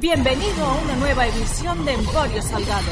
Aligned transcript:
Bienvenido 0.00 0.64
a 0.64 0.76
una 0.82 0.96
nueva 0.96 1.26
edición 1.26 1.84
de 1.84 1.92
Emporio 1.92 2.40
Salgado. 2.40 2.90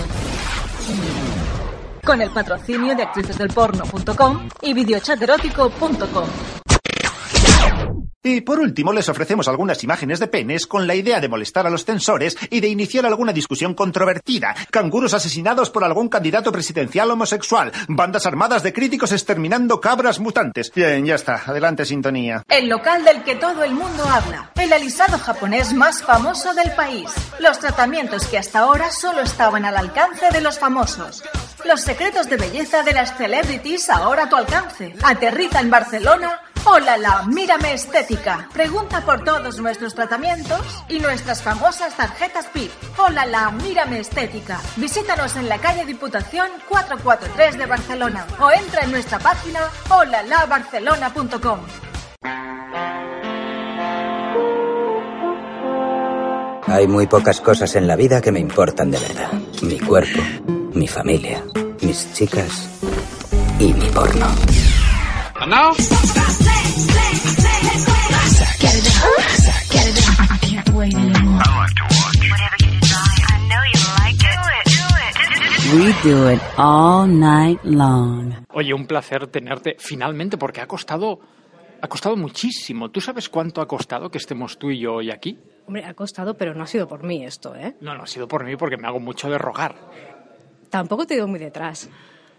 Con 2.04 2.20
el 2.20 2.30
patrocinio 2.30 2.94
de 2.94 3.02
actricesdelporno.com 3.02 4.50
y 4.60 4.74
videochaterótico.com. 4.74 6.57
Y 8.24 8.40
por 8.40 8.58
último, 8.58 8.92
les 8.92 9.08
ofrecemos 9.08 9.46
algunas 9.46 9.84
imágenes 9.84 10.18
de 10.18 10.26
penes 10.26 10.66
con 10.66 10.88
la 10.88 10.96
idea 10.96 11.20
de 11.20 11.28
molestar 11.28 11.68
a 11.68 11.70
los 11.70 11.84
censores 11.84 12.36
y 12.50 12.58
de 12.58 12.66
iniciar 12.66 13.06
alguna 13.06 13.32
discusión 13.32 13.74
controvertida. 13.74 14.56
Canguros 14.72 15.14
asesinados 15.14 15.70
por 15.70 15.84
algún 15.84 16.08
candidato 16.08 16.50
presidencial 16.50 17.08
homosexual. 17.12 17.70
Bandas 17.86 18.26
armadas 18.26 18.64
de 18.64 18.72
críticos 18.72 19.12
exterminando 19.12 19.80
cabras 19.80 20.18
mutantes. 20.18 20.72
Bien, 20.74 21.06
ya 21.06 21.14
está. 21.14 21.42
Adelante, 21.46 21.84
sintonía. 21.84 22.42
El 22.48 22.68
local 22.68 23.04
del 23.04 23.22
que 23.22 23.36
todo 23.36 23.62
el 23.62 23.72
mundo 23.72 24.02
habla. 24.02 24.50
El 24.56 24.72
alisado 24.72 25.16
japonés 25.16 25.72
más 25.72 26.02
famoso 26.02 26.52
del 26.54 26.72
país. 26.72 27.08
Los 27.38 27.60
tratamientos 27.60 28.26
que 28.26 28.38
hasta 28.38 28.58
ahora 28.58 28.90
solo 28.90 29.20
estaban 29.20 29.64
al 29.64 29.76
alcance 29.76 30.26
de 30.32 30.40
los 30.40 30.58
famosos. 30.58 31.22
Los 31.64 31.82
secretos 31.82 32.28
de 32.28 32.36
belleza 32.36 32.82
de 32.82 32.94
las 32.94 33.16
celebrities 33.16 33.88
ahora 33.90 34.24
a 34.24 34.28
tu 34.28 34.34
alcance. 34.34 34.92
Aterriza 35.04 35.60
en 35.60 35.70
Barcelona. 35.70 36.40
Hola 36.70 36.98
la, 36.98 37.22
mírame 37.22 37.72
estética. 37.72 38.46
Pregunta 38.52 39.00
por 39.00 39.24
todos 39.24 39.58
nuestros 39.58 39.94
tratamientos 39.94 40.60
y 40.88 41.00
nuestras 41.00 41.42
famosas 41.42 41.96
tarjetas 41.96 42.46
PIP. 42.48 42.70
Hola 42.98 43.24
la, 43.24 43.50
mírame 43.50 44.00
estética. 44.00 44.60
Visítanos 44.76 45.34
en 45.36 45.48
la 45.48 45.58
calle 45.58 45.86
Diputación 45.86 46.48
443 46.68 47.56
de 47.56 47.66
Barcelona 47.66 48.26
o 48.38 48.50
entra 48.50 48.82
en 48.82 48.90
nuestra 48.90 49.18
página 49.18 49.60
holalabarcelona.com. 49.88 51.60
Hay 56.66 56.86
muy 56.86 57.06
pocas 57.06 57.40
cosas 57.40 57.76
en 57.76 57.86
la 57.86 57.96
vida 57.96 58.20
que 58.20 58.30
me 58.30 58.40
importan 58.40 58.90
de 58.90 58.98
verdad. 58.98 59.32
Mi 59.62 59.80
cuerpo, 59.80 60.20
mi 60.74 60.86
familia, 60.86 61.42
mis 61.80 62.12
chicas 62.12 62.68
y 63.58 63.72
mi 63.72 63.88
porno. 63.88 64.26
And 65.40 65.50
now? 65.50 65.70
We 75.70 75.92
do 76.02 76.28
it 76.28 76.40
all 76.56 77.06
night 77.06 77.60
long. 77.62 78.34
Oye, 78.52 78.74
un 78.74 78.86
placer 78.86 79.26
tenerte 79.28 79.76
finalmente 79.78 80.36
porque 80.38 80.60
ha 80.60 80.66
costado 80.66 81.20
ha 81.80 81.86
costado 81.86 82.16
muchísimo. 82.16 82.90
¿Tú 82.90 83.00
sabes 83.00 83.28
cuánto 83.28 83.60
ha 83.60 83.68
costado 83.68 84.10
que 84.10 84.18
estemos 84.18 84.58
tú 84.58 84.70
y 84.70 84.80
yo 84.80 84.94
hoy 84.94 85.10
aquí? 85.12 85.38
Hombre, 85.66 85.84
ha 85.84 85.94
costado, 85.94 86.36
pero 86.36 86.54
no 86.54 86.64
ha 86.64 86.66
sido 86.66 86.88
por 86.88 87.04
mí 87.04 87.24
esto, 87.24 87.54
¿eh? 87.54 87.76
No, 87.80 87.94
no 87.94 88.02
ha 88.02 88.06
sido 88.06 88.26
por 88.26 88.44
mí 88.44 88.56
porque 88.56 88.76
me 88.76 88.88
hago 88.88 88.98
mucho 88.98 89.30
de 89.30 89.38
rogar. 89.38 89.76
Tampoco 90.70 91.06
te 91.06 91.14
he 91.14 91.16
ido 91.18 91.28
muy 91.28 91.38
detrás. 91.38 91.88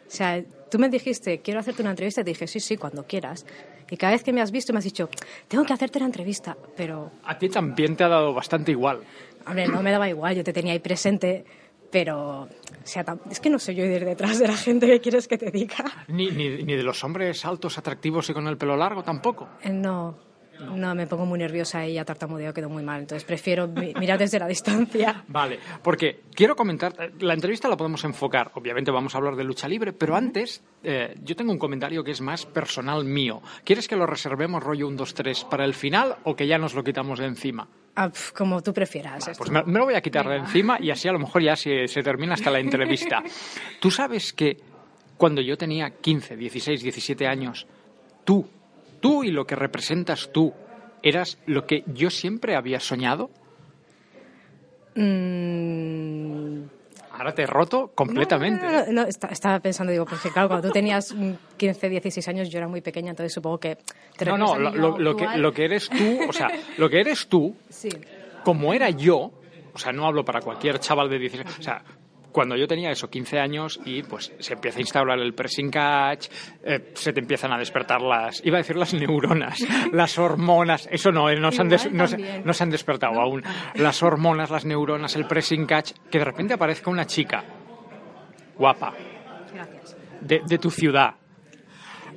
O 0.08 0.11
sea, 0.11 0.44
tú 0.70 0.80
me 0.80 0.89
dijiste, 0.89 1.39
quiero 1.39 1.59
hacerte 1.59 1.81
una 1.81 1.92
entrevista, 1.92 2.22
y 2.22 2.23
te 2.23 2.31
dije, 2.31 2.48
sí, 2.48 2.59
sí, 2.59 2.78
cuando 2.78 3.06
quieras. 3.06 3.45
Y 3.89 3.98
cada 3.98 4.14
vez 4.14 4.23
que 4.23 4.31
me 4.34 4.42
has 4.42 4.52
visto 4.52 4.72
me 4.73 4.80
has 4.80 4.86
dicho, 4.86 5.09
tengo 5.48 5.64
que 5.66 5.73
hacerte 5.73 6.00
la 6.00 6.06
entrevista, 6.06 6.56
pero, 6.76 7.11
A 7.23 7.38
ti 7.38 7.50
también 7.50 7.95
te 7.95 8.03
ha 8.03 8.08
dado 8.08 8.34
bastante 8.34 8.72
igual. 8.72 9.02
hombre, 9.45 9.67
no 9.67 9.81
me 9.81 9.92
daba 9.92 10.08
igual, 10.08 10.36
yo 10.36 10.44
te 10.44 10.53
tenía 10.53 10.73
ahí 10.73 10.80
presente, 10.80 11.44
pero, 11.92 12.42
o 12.44 12.48
sea, 12.84 13.03
es 13.31 13.39
que 13.39 13.50
no 13.50 13.58
soy 13.58 13.76
yo 13.76 13.86
ir 13.86 14.06
detrás 14.06 14.38
de 14.38 14.48
la 14.48 14.56
gente 14.56 14.86
que 14.86 15.00
quieres 15.00 15.28
que 15.28 15.38
te 15.38 15.50
diga. 15.50 15.86
Ni, 16.08 16.30
ni, 16.30 16.64
ni 16.64 16.76
de 16.76 16.83
los 16.83 17.04
hombres 17.04 17.44
altos, 17.45 17.78
atractivos 17.78 18.30
y 18.30 18.33
con 18.33 18.48
el 18.48 18.58
pelo 18.58 18.78
largo 18.78 19.04
tampoco. 19.04 19.48
Eh, 19.64 19.70
No, 20.60 20.76
no, 20.76 20.96
me 20.96 21.08
pongo 21.08 21.26
muy 21.26 21.40
nerviosa 21.40 21.86
y 21.88 21.98
a 21.98 22.06
tartamudeo 22.06 22.54
quedo 22.54 22.70
muy 22.70 22.84
mal, 22.84 23.02
entonces 23.02 23.24
prefiero 23.24 23.68
mi- 23.68 23.94
mirar 23.96 24.18
desde 24.20 24.40
la 24.40 24.48
distancia. 24.48 25.23
Vale, 25.28 25.60
porque 25.82 26.22
quiero 26.33 26.56
comentar, 26.56 26.94
la 27.20 27.33
entrevista 27.33 27.67
la 27.67 27.78
podemos 27.78 28.04
enfocar, 28.04 28.52
obviamente 28.56 28.92
vamos 28.92 29.16
a 29.16 29.17
hablar 29.20 29.36
de 29.36 29.44
lucha 29.44 29.67
libre, 29.67 29.94
pero 29.94 30.16
antes 30.16 30.61
eh, 30.83 31.16
yo 31.23 31.36
tengo 31.36 31.52
un 31.52 31.60
comentario 31.60 32.04
que 32.04 32.11
es 32.11 32.22
más 32.22 32.45
personal 32.45 33.06
mío. 33.06 33.42
¿Quieres 33.64 33.88
que 33.88 33.95
lo 33.95 34.06
reservemos 34.06 34.61
rollo 34.64 34.88
1, 34.88 34.98
2, 34.98 35.14
3 35.14 35.44
para 35.45 35.66
el 35.66 35.73
final 35.73 36.16
o 36.23 36.36
que 36.36 36.48
ya 36.48 36.58
nos 36.58 36.73
lo 36.73 36.83
quitamos 36.83 37.20
de 37.20 37.26
encima? 37.26 37.67
Ah, 37.95 38.12
como 38.36 38.62
tú 38.62 38.73
prefieras. 38.73 39.30
Pues 39.38 39.50
me, 39.50 39.64
me 39.64 39.80
lo 39.80 39.86
voy 39.86 39.95
a 39.95 40.02
quitar 40.02 40.28
de 40.28 40.38
encima 40.38 40.78
y 40.80 40.89
así 40.92 41.08
a 41.08 41.12
lo 41.12 41.20
mejor 41.20 41.42
ya 41.42 41.56
se, 41.56 41.88
se 41.88 42.02
termina 42.04 42.36
hasta 42.36 42.50
la 42.52 42.60
entrevista. 42.60 43.23
Tú 43.82 43.92
sabes 43.92 44.32
que 44.32 44.58
cuando 45.17 45.42
yo 45.42 45.58
tenía 45.58 45.89
15, 45.89 46.38
16, 46.38 46.82
17 46.82 47.28
años, 47.28 47.67
tú, 48.23 48.48
tú 48.99 49.23
y 49.23 49.32
lo 49.32 49.45
que 49.45 49.55
representas 49.55 50.30
tú, 50.32 50.54
eras 51.02 51.37
lo 51.45 51.65
que 51.65 51.83
yo 51.87 52.10
siempre 52.10 52.55
había 52.55 52.80
soñado. 52.80 53.30
Mm, 54.95 56.64
Ahora 57.11 57.33
te 57.33 57.42
he 57.43 57.45
roto 57.48 57.92
completamente. 57.93 58.65
No, 58.65 58.71
no, 58.71 58.86
no, 58.86 58.92
no, 58.93 59.02
esta- 59.04 59.27
estaba 59.27 59.59
pensando, 59.59 59.92
digo, 59.92 60.05
porque 60.05 60.30
claro, 60.30 60.48
cuando 60.48 60.67
tú 60.67 60.73
tenías 60.73 61.14
mm, 61.14 61.32
15, 61.58 61.89
16 61.89 62.27
años, 62.30 62.49
yo 62.49 62.59
era 62.59 62.67
muy 62.67 62.82
pequeña, 62.82 63.09
entonces 63.09 63.33
supongo 63.33 63.58
que 63.59 63.77
te 64.17 64.26
No, 64.26 64.38
no, 64.38 64.58
lo, 64.58 65.15
que, 65.17 65.27
lo 65.38 65.52
que 65.52 65.65
eres 65.65 65.89
tú, 65.89 66.20
o 66.30 66.32
sea, 66.32 66.49
lo 66.77 66.89
que 66.89 66.99
eres 67.02 67.27
tú, 67.27 67.55
Sí. 67.70 67.89
como 68.43 68.73
era 68.73 68.89
yo, 68.89 69.32
o 69.73 69.77
sea, 69.77 69.92
no 69.92 70.05
hablo 70.05 70.23
para 70.23 70.39
cualquier 70.42 70.80
chaval 70.80 71.09
de 71.09 71.20
16, 71.20 71.58
o 71.59 71.61
sea, 71.61 71.83
cuando 72.32 72.56
yo 72.56 72.67
tenía 72.67 72.92
eso, 72.92 73.10
15 73.10 73.40
años, 73.40 73.80
y 73.86 74.04
pues 74.04 74.32
se 74.40 74.54
empieza 74.54 74.78
a 74.78 74.82
instaurar 74.82 75.20
el 75.20 75.34
pressing 75.34 75.70
catch, 75.72 76.28
eh, 76.64 76.92
se 76.94 77.12
te 77.14 77.20
empiezan 77.20 77.52
a 77.52 77.58
despertar 77.58 78.02
las, 78.02 78.45
iba 78.45 78.58
a 78.58 78.62
decir 78.62 78.76
las 78.76 78.94
neuronas, 78.94 79.58
las 79.92 80.17
hormonas, 80.20 80.88
eso 80.92 81.12
no, 81.12 81.30
eh, 81.30 81.39
no, 81.39 81.52
se 81.52 81.62
han, 81.62 81.70
des- 81.70 81.92
no 81.92 82.08
se- 82.08 82.42
no 82.44 82.54
se 82.54 82.64
han 82.64 82.70
despertado 82.70 83.20
aún, 83.20 83.44
las 83.76 84.04
hormonas, 84.04 84.50
las 84.52 84.66
neuronas, 84.66 85.16
el 85.16 85.26
pressing 85.26 85.66
catch, 85.66 85.92
que 86.12 86.20
de 86.20 86.26
repente 86.26 86.54
aparezca 86.54 86.89
una 86.92 87.06
chica 87.06 87.44
guapa, 88.58 88.94
Gracias. 89.54 89.98
de, 90.22 90.42
de 90.45 90.58
tu 90.58 90.70
ciudad 90.70 91.16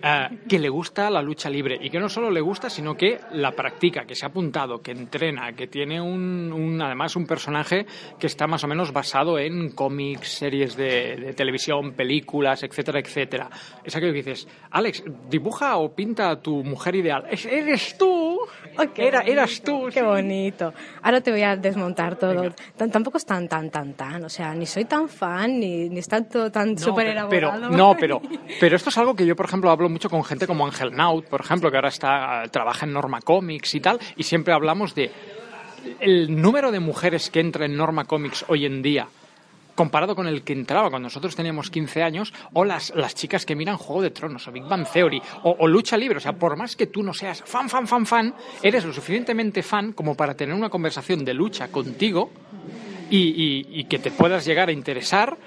eh, 0.03 0.29
que 0.49 0.59
le 0.59 0.69
gusta 0.69 1.09
la 1.11 1.23
lucha 1.23 1.49
libre 1.49 1.79
y 1.81 1.89
que 1.91 2.01
no 2.01 2.09
solo 2.09 2.31
le 2.31 2.41
gusta 2.41 2.69
sino 2.69 2.97
que 2.97 3.21
la 3.33 3.53
practica 3.53 4.05
que 4.05 4.15
se 4.15 4.25
ha 4.25 4.29
apuntado 4.29 4.81
que 4.83 4.91
entrena 4.93 5.53
que 5.53 5.67
tiene 5.67 6.01
un, 6.01 6.53
un- 6.53 6.83
además 6.83 7.15
un 7.17 7.27
personaje 7.27 7.87
que 8.19 8.27
está 8.27 8.47
más 8.47 8.65
o 8.65 8.69
menos 8.69 8.93
basado 8.93 9.39
en 9.39 9.71
cómics 9.73 10.29
series 10.29 10.77
de, 10.77 11.17
de 11.17 11.33
televisión 11.35 11.93
películas 11.93 12.63
etcétera 12.63 12.99
etcétera 13.01 13.49
es 13.85 13.95
aquello 13.95 14.13
que 14.13 14.19
dices 14.23 14.49
Alex 14.71 15.05
dibuja 15.29 15.77
o 15.77 15.95
pinta 15.95 16.31
a 16.31 16.41
tu 16.41 16.65
mujer 16.65 16.95
ideal 16.97 17.25
Es- 17.31 17.47
eres 17.47 17.97
tú 17.97 18.39
Era, 18.97 19.21
eras 19.21 19.63
tú 19.63 19.85
Qué 19.93 20.01
sí. 20.01 20.05
bonito. 20.07 20.73
Ahora 21.03 21.21
te 21.21 21.31
voy 21.31 21.43
a 21.43 21.57
desmontar 21.57 22.17
todo. 22.17 22.55
Tampoco 22.77 23.19
es 23.19 23.27
tan, 23.27 23.47
tan, 23.49 23.71
tan, 23.71 23.93
tan. 23.95 24.25
O 24.25 24.29
sea, 24.29 24.55
ni 24.55 24.65
soy 24.67 24.87
tan 24.87 25.09
fan, 25.09 25.61
ni, 25.61 25.89
ni 25.91 25.99
está 25.99 26.23
todo 26.27 26.51
tan 26.51 26.73
No, 26.73 26.79
súper 26.79 27.07
pero, 27.09 27.29
pero- 27.29 27.49
elaborado. 27.49 27.77
no, 27.77 27.95
pero, 28.01 28.21
pero 28.61 28.77
esto 28.77 28.89
es 28.89 28.97
algo 28.99 29.15
que 29.15 29.27
yo, 29.27 29.37
por 29.37 29.47
ejemplo, 29.47 29.71
hablo 29.71 29.89
mucho 29.93 30.11
con 30.11 30.25
gente 30.25 30.47
como 30.47 30.67
Ángel 30.67 30.91
Naut, 30.93 31.27
por 31.27 31.41
ejemplo, 31.41 31.71
que 31.71 31.77
ahora 31.77 31.89
está 31.91 32.43
trabaja 32.51 32.87
en 32.87 32.93
Norma 32.93 33.21
Comics 33.21 33.75
y 33.77 33.81
tal, 33.81 34.01
y 34.17 34.25
siempre 34.25 34.53
hablamos 34.53 34.95
de 34.95 35.11
el 36.01 36.41
número 36.41 36.71
de 36.73 36.81
mujeres 36.81 37.31
que 37.31 37.41
entra 37.41 37.65
en 37.67 37.77
Norma 37.77 38.05
Comics 38.05 38.45
hoy 38.49 38.67
en 38.67 38.83
día 38.83 39.09
comparado 39.75 40.15
con 40.15 40.27
el 40.27 40.43
que 40.43 40.53
entraba 40.53 40.91
cuando 40.91 41.07
nosotros 41.07 41.35
teníamos 41.35 41.71
15 41.71 42.03
años, 42.03 42.35
o 42.53 42.63
las, 42.63 42.93
las 42.95 43.15
chicas 43.15 43.47
que 43.47 43.57
miran 43.57 43.79
Juego 43.79 44.03
de 44.03 44.11
Tronos, 44.11 44.47
o 44.47 44.53
Big 44.53 44.65
Bang 44.65 44.87
Theory, 44.87 45.23
o, 45.45 45.67
Lucha 45.67 45.97
Libre. 45.97 46.19
O 46.19 46.21
sea, 46.21 46.35
por 46.35 46.57
más 46.57 46.77
que 46.77 46.87
tú 46.89 47.03
no 47.03 47.15
seas 47.15 47.43
fan, 47.47 47.71
fan, 47.71 47.87
fan, 47.89 48.05
fan, 48.05 48.35
eres 48.63 48.85
lo 48.85 48.93
suficientemente 48.93 49.63
fan 49.63 49.93
como 49.95 50.15
para 50.15 50.35
tener 50.37 50.55
una 50.55 50.69
conversación 50.69 51.25
de 51.25 51.33
lucha 51.33 51.69
contigo 51.69 52.31
y- 53.11 53.67
y 53.71 53.85
que 53.85 53.99
te 53.99 54.11
puedas 54.11 54.45
llegar 54.45 54.69
a 54.69 54.73
interesar. 54.73 55.39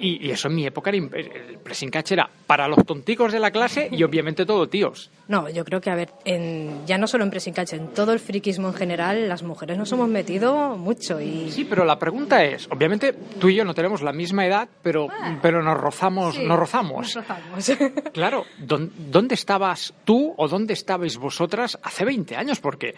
Y, 0.00 0.26
y 0.26 0.30
eso 0.30 0.48
en 0.48 0.54
mi 0.54 0.66
época 0.66 0.90
era, 0.90 0.98
el 0.98 1.58
pressing 1.62 1.90
catch 1.90 2.12
era 2.12 2.28
para 2.46 2.68
los 2.68 2.84
tonticos 2.84 3.32
de 3.32 3.40
la 3.40 3.50
clase 3.50 3.88
y 3.90 4.02
obviamente 4.02 4.44
todo 4.46 4.68
tíos. 4.68 5.10
No, 5.28 5.48
yo 5.48 5.64
creo 5.64 5.80
que, 5.80 5.90
a 5.90 5.94
ver, 5.94 6.10
en, 6.24 6.86
ya 6.86 6.98
no 6.98 7.06
solo 7.08 7.24
en 7.24 7.30
Pressing 7.30 7.52
Catch, 7.52 7.72
en 7.72 7.88
todo 7.88 8.12
el 8.12 8.20
friquismo 8.20 8.68
en 8.68 8.74
general, 8.74 9.28
las 9.28 9.42
mujeres 9.42 9.76
nos 9.76 9.90
hemos 9.90 10.08
metido 10.08 10.76
mucho 10.76 11.20
y... 11.20 11.50
Sí, 11.50 11.64
pero 11.64 11.84
la 11.84 11.98
pregunta 11.98 12.44
es, 12.44 12.68
obviamente 12.70 13.12
tú 13.40 13.48
y 13.48 13.56
yo 13.56 13.64
no 13.64 13.74
tenemos 13.74 14.02
la 14.02 14.12
misma 14.12 14.46
edad, 14.46 14.68
pero, 14.82 15.08
pero 15.42 15.62
nos 15.64 15.76
rozamos, 15.78 16.36
Ah. 16.36 16.38
Sí, 16.40 16.46
nos 16.46 16.58
rozamos. 16.58 17.16
nos 17.16 17.26
rozamos. 17.26 17.72
Claro, 18.12 18.44
¿dón- 18.58 18.90
¿dónde 19.10 19.34
estabas 19.34 19.92
tú 20.04 20.32
o 20.36 20.46
dónde 20.48 20.74
estabais 20.74 21.16
vosotras 21.16 21.76
hace 21.82 22.04
20 22.04 22.36
años? 22.36 22.60
Porque 22.60 22.94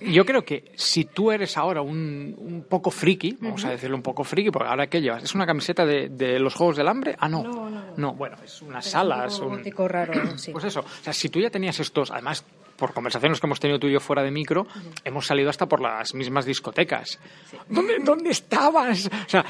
yo 0.00 0.24
creo 0.24 0.44
que 0.44 0.72
si 0.74 1.04
tú 1.04 1.30
eres 1.30 1.56
ahora 1.56 1.82
un, 1.82 2.34
un 2.38 2.64
poco 2.68 2.90
friki, 2.90 3.36
vamos 3.40 3.64
a 3.64 3.70
decirlo 3.70 3.96
un 3.96 4.02
poco 4.02 4.24
friki, 4.24 4.50
porque 4.50 4.68
ahora 4.68 4.86
¿qué 4.88 5.00
llevas? 5.00 5.22
¿Es 5.24 5.34
una 5.34 5.46
camiseta 5.46 5.84
de, 5.84 6.08
de 6.08 6.38
los 6.38 6.54
Juegos 6.54 6.76
del 6.76 6.88
Hambre? 6.88 7.16
Ah, 7.18 7.28
no. 7.28 7.42
No, 7.42 7.70
no. 7.70 7.80
No, 7.96 8.14
bueno, 8.14 8.36
es 8.44 8.62
unas 8.62 8.86
salas. 8.86 9.38
Un 9.40 9.48
un- 9.48 9.56
gótico 9.58 9.86
raro, 9.88 10.12
sí. 10.38 10.52
Pues 10.52 10.64
eso, 10.64 10.80
o 10.80 11.02
sea, 11.04 11.12
si 11.12 11.28
tú 11.28 11.40
ya 11.40 11.50
tenías 11.50 11.78
estos, 11.80 12.10
además 12.10 12.44
por 12.80 12.92
conversaciones 12.92 13.38
que 13.38 13.46
hemos 13.46 13.60
tenido 13.60 13.78
tú 13.78 13.86
y 13.86 13.92
yo 13.92 14.00
fuera 14.00 14.22
de 14.22 14.30
micro, 14.30 14.66
hemos 15.04 15.26
salido 15.26 15.50
hasta 15.50 15.66
por 15.66 15.80
las 15.80 16.14
mismas 16.14 16.46
discotecas. 16.46 17.20
¿Dónde, 17.68 17.98
¿Dónde 18.02 18.30
estabas? 18.30 19.06
O 19.06 19.28
sea, 19.28 19.44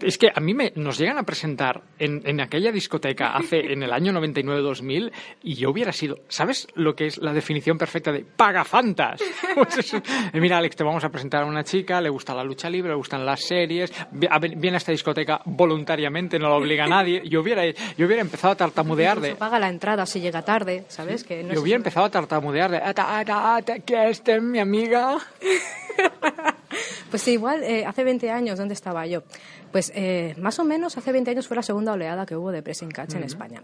es 0.00 0.18
que 0.18 0.28
a 0.34 0.40
mí 0.40 0.54
me, 0.54 0.72
nos 0.74 0.98
llegan 0.98 1.18
a 1.18 1.22
presentar 1.22 1.82
en, 1.98 2.22
en 2.24 2.40
aquella 2.40 2.72
discoteca 2.72 3.34
hace 3.34 3.72
en 3.72 3.82
el 3.82 3.92
año 3.92 4.12
99-2000 4.12 5.12
y 5.42 5.54
yo 5.54 5.70
hubiera 5.70 5.92
sido, 5.92 6.20
¿sabes 6.28 6.66
lo 6.74 6.94
que 6.94 7.06
es 7.06 7.18
la 7.18 7.32
definición 7.32 7.78
perfecta 7.78 8.10
de 8.10 8.24
pagafantas? 8.24 9.22
Pues 9.54 9.92
eh, 9.92 10.00
mira, 10.40 10.56
Alex, 10.56 10.76
te 10.76 10.82
vamos 10.82 11.04
a 11.04 11.10
presentar 11.10 11.42
a 11.42 11.46
una 11.46 11.62
chica, 11.62 12.00
le 12.00 12.08
gusta 12.08 12.34
la 12.34 12.42
lucha 12.42 12.70
libre, 12.70 12.90
le 12.90 12.96
gustan 12.96 13.26
las 13.26 13.40
series, 13.42 13.92
viene 14.10 14.76
a 14.76 14.78
esta 14.78 14.92
discoteca 14.92 15.42
voluntariamente, 15.44 16.38
no 16.38 16.48
la 16.48 16.54
obliga 16.54 16.84
a 16.84 16.88
nadie. 16.88 17.22
Yo 17.28 17.42
hubiera, 17.42 17.66
yo 17.66 18.06
hubiera 18.06 18.22
empezado 18.22 18.54
a 18.54 18.56
tartamudear 18.56 19.20
de, 19.20 19.34
paga 19.34 19.58
la 19.58 19.68
entrada 19.68 20.06
si 20.06 20.20
llega 20.20 20.42
tarde, 20.42 20.84
¿sabes? 20.88 21.24
Que 21.24 21.42
no 21.42 21.52
yo 21.52 21.60
hubiera 21.60 21.76
empezado 21.76 22.06
a 22.06 22.10
tartamudear 22.10 22.61
de, 22.70 22.78
"Ata, 22.78 23.18
ata, 23.18 23.56
ata, 23.56 23.78
que 23.80 24.08
esta 24.10 24.36
es 24.36 24.42
mi 24.42 24.58
amiga. 24.60 25.18
Pues 27.10 27.20
sí, 27.22 27.32
igual 27.32 27.62
eh, 27.62 27.84
hace 27.84 28.02
20 28.04 28.30
años, 28.30 28.58
¿dónde 28.58 28.72
estaba 28.72 29.06
yo? 29.06 29.22
Pues 29.70 29.92
eh, 29.94 30.34
más 30.38 30.58
o 30.58 30.64
menos 30.64 30.96
hace 30.96 31.12
20 31.12 31.30
años 31.32 31.46
fue 31.46 31.54
la 31.56 31.62
segunda 31.62 31.92
oleada 31.92 32.24
que 32.24 32.34
hubo 32.34 32.50
de 32.50 32.62
pressing 32.62 32.90
catch 32.90 33.14
en 33.14 33.24
España. 33.24 33.62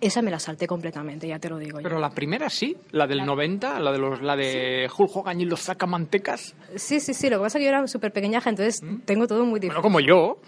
Esa 0.00 0.20
me 0.22 0.32
la 0.32 0.40
salté 0.40 0.66
completamente, 0.66 1.28
ya 1.28 1.38
te 1.38 1.48
lo 1.48 1.58
digo 1.58 1.78
yo. 1.78 1.84
Pero 1.84 2.00
la 2.00 2.10
primera 2.10 2.50
sí, 2.50 2.76
la 2.90 3.06
del 3.06 3.24
90, 3.24 3.78
la 3.78 3.92
de 3.92 3.98
los, 3.98 4.20
la 4.20 4.34
de 4.34 4.90
Hulk 4.94 5.16
Hogan 5.16 5.40
y 5.40 5.44
los 5.44 5.60
sacamantecas. 5.60 6.56
Sí, 6.74 6.98
sí, 6.98 7.14
sí, 7.14 7.30
lo 7.30 7.36
que 7.38 7.42
pasa 7.44 7.58
es 7.58 7.60
que 7.62 7.64
yo 7.66 7.68
era 7.76 7.86
súper 7.86 8.12
pequeñaja, 8.12 8.50
entonces 8.50 8.82
tengo 9.04 9.28
todo 9.28 9.44
muy 9.44 9.60
Bueno, 9.60 9.62
difícil. 9.62 9.82
como 9.82 10.00
yo, 10.00 10.38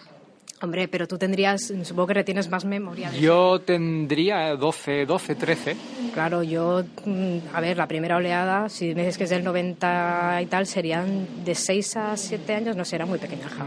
Hombre, 0.61 0.89
pero 0.89 1.07
tú 1.07 1.17
tendrías, 1.19 1.73
supongo 1.85 2.09
que 2.09 2.15
retienes 2.15 2.49
más 2.51 2.65
memoria. 2.65 3.11
de 3.11 3.21
yo 3.21 3.61
tendría 3.61 4.57
12, 4.57 5.07
12, 5.07 5.35
13. 5.37 5.77
Claro, 6.13 6.43
yo, 6.43 6.83
mm, 7.05 7.39
a 7.55 7.61
ver, 7.61 7.77
la 7.77 7.87
primera 7.87 8.17
oleada, 8.17 8.69
si 8.69 8.95
me 8.95 9.03
dices 9.03 9.19
que 9.19 9.25
es 9.25 9.31
del 9.31 9.45
90 9.45 10.41
y 10.43 10.47
tal, 10.47 10.67
serían 10.67 11.45
de 11.45 11.55
6 11.55 11.97
a 11.97 12.17
7 12.17 12.55
años, 12.55 12.77
no 12.77 12.85
sé, 12.85 12.97
era 12.97 13.07
muy 13.07 13.19
pequeñaja. 13.19 13.67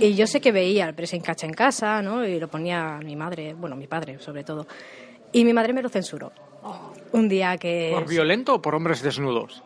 Y 0.00 0.14
yo 0.14 0.26
sé 0.26 0.40
que 0.40 0.50
veía 0.50 0.88
el 0.88 0.94
pressing 0.94 1.20
catch 1.20 1.44
en 1.44 1.52
casa, 1.52 2.02
¿no? 2.02 2.26
Y 2.26 2.40
lo 2.40 2.48
ponía 2.48 2.98
mi 3.04 3.14
madre, 3.14 3.54
bueno, 3.54 3.76
mi 3.76 3.86
padre 3.86 4.18
sobre 4.18 4.42
todo. 4.42 4.66
Y 5.30 5.44
mi 5.44 5.52
madre 5.52 5.72
me 5.72 5.82
lo 5.82 5.88
censuró. 5.88 6.32
Un 7.12 7.28
día 7.28 7.56
que... 7.56 7.92
¿Por 7.94 8.08
violento 8.08 8.54
o 8.54 8.62
por 8.62 8.74
hombres 8.74 9.02
desnudos? 9.02 9.62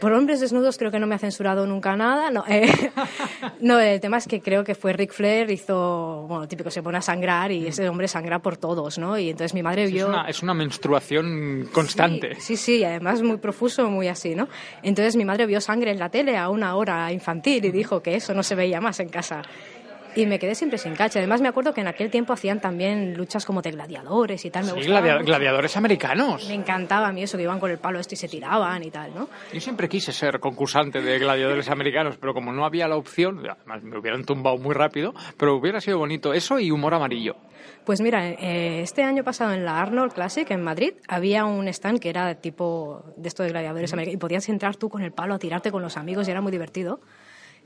Por 0.00 0.12
hombres 0.12 0.40
desnudos 0.40 0.78
creo 0.78 0.90
que 0.90 0.98
no 0.98 1.06
me 1.06 1.14
ha 1.14 1.18
censurado 1.18 1.66
nunca 1.66 1.96
nada. 1.96 2.30
No, 2.30 2.44
eh, 2.48 2.70
no, 3.60 3.78
el 3.78 4.00
tema 4.00 4.18
es 4.18 4.26
que 4.26 4.40
creo 4.40 4.64
que 4.64 4.74
fue 4.74 4.92
Ric 4.92 5.12
Flair, 5.12 5.50
hizo, 5.50 6.26
bueno, 6.28 6.48
típico, 6.48 6.70
se 6.70 6.82
pone 6.82 6.98
a 6.98 7.02
sangrar 7.02 7.52
y 7.52 7.66
ese 7.66 7.88
hombre 7.88 8.08
sangra 8.08 8.40
por 8.40 8.56
todos, 8.56 8.98
¿no? 8.98 9.18
Y 9.18 9.30
entonces 9.30 9.54
mi 9.54 9.62
madre 9.62 9.86
vio... 9.86 10.08
una, 10.08 10.28
es 10.28 10.42
una 10.42 10.54
menstruación 10.54 11.68
constante. 11.72 12.34
Sí, 12.36 12.56
sí, 12.56 12.56
sí, 12.56 12.78
y 12.78 12.84
además 12.84 13.22
muy 13.22 13.36
profuso, 13.36 13.88
muy 13.88 14.08
así, 14.08 14.34
¿no? 14.34 14.48
Entonces 14.82 15.16
mi 15.16 15.24
madre 15.24 15.46
vio 15.46 15.60
sangre 15.60 15.90
en 15.90 15.98
la 15.98 16.08
tele 16.08 16.36
a 16.36 16.48
una 16.48 16.74
hora 16.76 17.12
infantil 17.12 17.64
y 17.64 17.70
dijo 17.70 18.02
que 18.02 18.16
eso 18.16 18.34
no 18.34 18.42
se 18.42 18.54
veía 18.54 18.80
más 18.80 19.00
en 19.00 19.08
casa. 19.08 19.42
Y 20.14 20.26
me 20.26 20.38
quedé 20.38 20.54
siempre 20.54 20.78
sin 20.78 20.94
cacha. 20.94 21.18
Además 21.18 21.40
me 21.40 21.48
acuerdo 21.48 21.72
que 21.72 21.80
en 21.80 21.86
aquel 21.86 22.10
tiempo 22.10 22.32
hacían 22.32 22.60
también 22.60 23.14
luchas 23.14 23.46
como 23.46 23.62
de 23.62 23.70
gladiadores 23.70 24.44
y 24.44 24.50
tal. 24.50 24.64
Me 24.66 24.82
Sí, 24.82 24.88
gladiadores 24.88 25.76
americanos. 25.76 26.46
Me 26.48 26.54
encantaba 26.54 27.08
a 27.08 27.12
mí 27.12 27.22
eso, 27.22 27.36
que 27.36 27.44
iban 27.44 27.58
con 27.58 27.70
el 27.70 27.78
palo 27.78 27.98
este 27.98 28.14
y 28.14 28.18
se 28.18 28.28
tiraban 28.28 28.82
y 28.82 28.90
tal, 28.90 29.14
¿no? 29.14 29.28
Yo 29.52 29.60
siempre 29.60 29.88
quise 29.88 30.12
ser 30.12 30.38
concursante 30.40 31.00
de 31.00 31.18
gladiadores 31.18 31.68
americanos, 31.70 32.16
pero 32.20 32.34
como 32.34 32.52
no 32.52 32.64
había 32.64 32.88
la 32.88 32.96
opción, 32.96 33.38
además 33.38 33.82
me 33.82 33.98
hubieran 33.98 34.24
tumbado 34.24 34.58
muy 34.58 34.74
rápido, 34.74 35.14
pero 35.36 35.56
hubiera 35.56 35.80
sido 35.80 35.98
bonito 35.98 36.34
eso 36.34 36.58
y 36.58 36.70
humor 36.70 36.94
amarillo. 36.94 37.36
Pues 37.84 38.00
mira, 38.00 38.28
eh, 38.28 38.82
este 38.82 39.02
año 39.02 39.24
pasado 39.24 39.52
en 39.52 39.64
la 39.64 39.80
Arnold 39.80 40.12
Classic 40.12 40.48
en 40.50 40.62
Madrid 40.62 40.92
había 41.08 41.44
un 41.44 41.66
stand 41.68 41.98
que 41.98 42.10
era 42.10 42.34
tipo 42.36 43.04
de 43.16 43.28
esto 43.28 43.42
de 43.42 43.48
gladiadores 43.48 43.92
americanos 43.92 44.14
y 44.14 44.18
podías 44.18 44.48
entrar 44.48 44.76
tú 44.76 44.88
con 44.88 45.02
el 45.02 45.12
palo 45.12 45.34
a 45.34 45.38
tirarte 45.38 45.72
con 45.72 45.82
los 45.82 45.96
amigos 45.96 46.28
y 46.28 46.30
era 46.30 46.40
muy 46.40 46.52
divertido. 46.52 47.00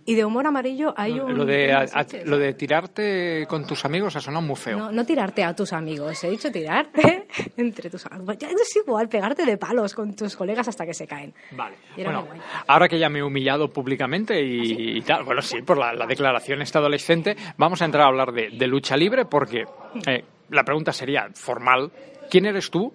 Y 0.06 0.14
de 0.14 0.24
humor 0.24 0.46
amarillo 0.46 0.94
hay 0.96 1.18
un... 1.18 1.36
Lo 1.36 1.44
de, 1.44 1.72
a- 1.72 1.80
a- 1.92 2.06
lo 2.24 2.38
de 2.38 2.54
tirarte 2.54 3.44
con 3.48 3.66
tus 3.66 3.84
amigos 3.84 4.14
ha 4.16 4.20
sonado 4.20 4.40
muy 4.46 4.54
feo. 4.56 4.78
No, 4.78 4.92
no 4.92 5.04
tirarte 5.04 5.42
a 5.42 5.54
tus 5.54 5.72
amigos, 5.72 6.22
he 6.22 6.30
dicho 6.30 6.50
tirarte 6.52 7.26
entre 7.56 7.90
tus 7.90 8.06
amigos. 8.06 8.38
Ya 8.38 8.48
es 8.48 8.76
igual, 8.76 9.08
pegarte 9.08 9.44
de 9.44 9.56
palos 9.56 9.94
con 9.94 10.14
tus 10.14 10.36
colegas 10.36 10.68
hasta 10.68 10.86
que 10.86 10.94
se 10.94 11.06
caen. 11.06 11.34
Vale. 11.50 11.76
Bueno, 11.96 12.26
ahora 12.68 12.88
que 12.88 12.98
ya 12.98 13.08
me 13.08 13.18
he 13.18 13.22
humillado 13.22 13.72
públicamente 13.72 14.40
y, 14.42 14.98
y 14.98 15.00
tal, 15.02 15.24
bueno, 15.24 15.42
sí, 15.42 15.60
por 15.62 15.76
la, 15.76 15.92
la 15.92 16.06
declaración 16.06 16.62
esta 16.62 16.78
adolescente, 16.78 17.36
vamos 17.56 17.82
a 17.82 17.84
entrar 17.84 18.04
a 18.04 18.06
hablar 18.08 18.32
de, 18.32 18.50
de 18.50 18.66
lucha 18.68 18.96
libre 18.96 19.24
porque 19.24 19.64
eh, 20.06 20.24
la 20.50 20.62
pregunta 20.62 20.92
sería 20.92 21.28
formal, 21.34 21.90
¿quién 22.30 22.46
eres 22.46 22.70
tú 22.70 22.94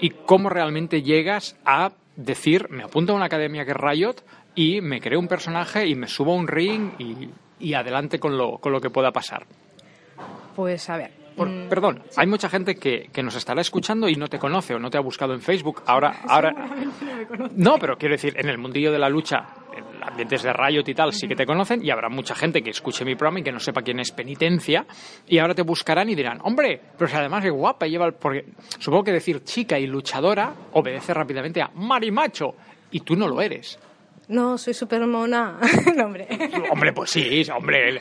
y 0.00 0.10
cómo 0.10 0.48
realmente 0.48 1.02
llegas 1.02 1.56
a 1.64 1.92
decir, 2.16 2.68
me 2.70 2.82
apunto 2.82 3.12
a 3.12 3.16
una 3.16 3.26
academia 3.26 3.64
que 3.64 3.70
es 3.70 3.76
Riot 3.76 4.16
y 4.60 4.80
me 4.80 5.00
creo 5.00 5.20
un 5.20 5.28
personaje 5.28 5.86
y 5.86 5.94
me 5.94 6.08
subo 6.08 6.32
a 6.32 6.36
un 6.36 6.48
ring 6.48 6.90
y, 6.98 7.28
y 7.60 7.74
adelante 7.74 8.18
con 8.18 8.36
lo, 8.36 8.58
con 8.58 8.72
lo 8.72 8.80
que 8.80 8.90
pueda 8.90 9.12
pasar? 9.12 9.46
Pues 10.56 10.90
a 10.90 10.96
ver. 10.96 11.10
Por- 11.36 11.48
mm, 11.48 11.68
perdón, 11.68 12.02
hay 12.16 12.26
mucha 12.26 12.48
gente 12.48 12.74
que, 12.74 13.08
que 13.12 13.22
nos 13.22 13.36
estará 13.36 13.60
escuchando 13.60 14.08
y 14.08 14.16
no 14.16 14.26
te 14.26 14.40
conoce 14.40 14.74
o 14.74 14.80
no 14.80 14.90
te 14.90 14.98
ha 14.98 15.00
buscado 15.00 15.32
en 15.32 15.40
Facebook. 15.40 15.82
Ahora, 15.86 16.22
ahora, 16.28 16.52
no, 17.54 17.76
pero 17.78 17.96
quiero 17.96 18.14
decir, 18.14 18.34
en 18.36 18.48
el 18.48 18.58
mundillo 18.58 18.90
de 18.90 18.98
la 18.98 19.08
lucha, 19.08 19.44
en 19.76 20.02
ambientes 20.02 20.42
de 20.42 20.52
Riot 20.52 20.88
y 20.88 20.94
tal, 20.94 21.12
sí 21.12 21.28
que 21.28 21.36
te 21.36 21.46
conocen 21.46 21.84
y 21.84 21.90
habrá 21.92 22.08
mucha 22.08 22.34
gente 22.34 22.60
que 22.60 22.70
escuche 22.70 23.04
mi 23.04 23.14
programa 23.14 23.38
y 23.38 23.42
que 23.44 23.52
no 23.52 23.60
sepa 23.60 23.82
quién 23.82 24.00
es 24.00 24.10
Penitencia 24.10 24.84
y 25.28 25.38
ahora 25.38 25.54
te 25.54 25.62
buscarán 25.62 26.08
y 26.10 26.16
dirán, 26.16 26.40
hombre, 26.42 26.80
pero 26.98 27.08
si 27.08 27.16
además 27.16 27.44
es 27.44 27.52
guapa 27.52 27.86
y 27.86 27.90
lleva, 27.92 28.06
el-". 28.06 28.14
porque 28.14 28.44
supongo 28.80 29.04
que 29.04 29.12
decir 29.12 29.44
chica 29.44 29.78
y 29.78 29.86
luchadora 29.86 30.52
obedece 30.72 31.14
rápidamente 31.14 31.62
a 31.62 31.70
marimacho 31.74 32.54
y 32.90 32.98
tú 33.00 33.14
no 33.14 33.28
lo 33.28 33.40
eres. 33.40 33.78
No, 34.28 34.58
soy 34.58 34.74
súper 34.74 35.06
mona. 35.06 35.58
no, 35.96 36.04
hombre. 36.04 36.28
Hombre, 36.70 36.92
pues 36.92 37.10
sí, 37.10 37.42
hombre, 37.54 38.00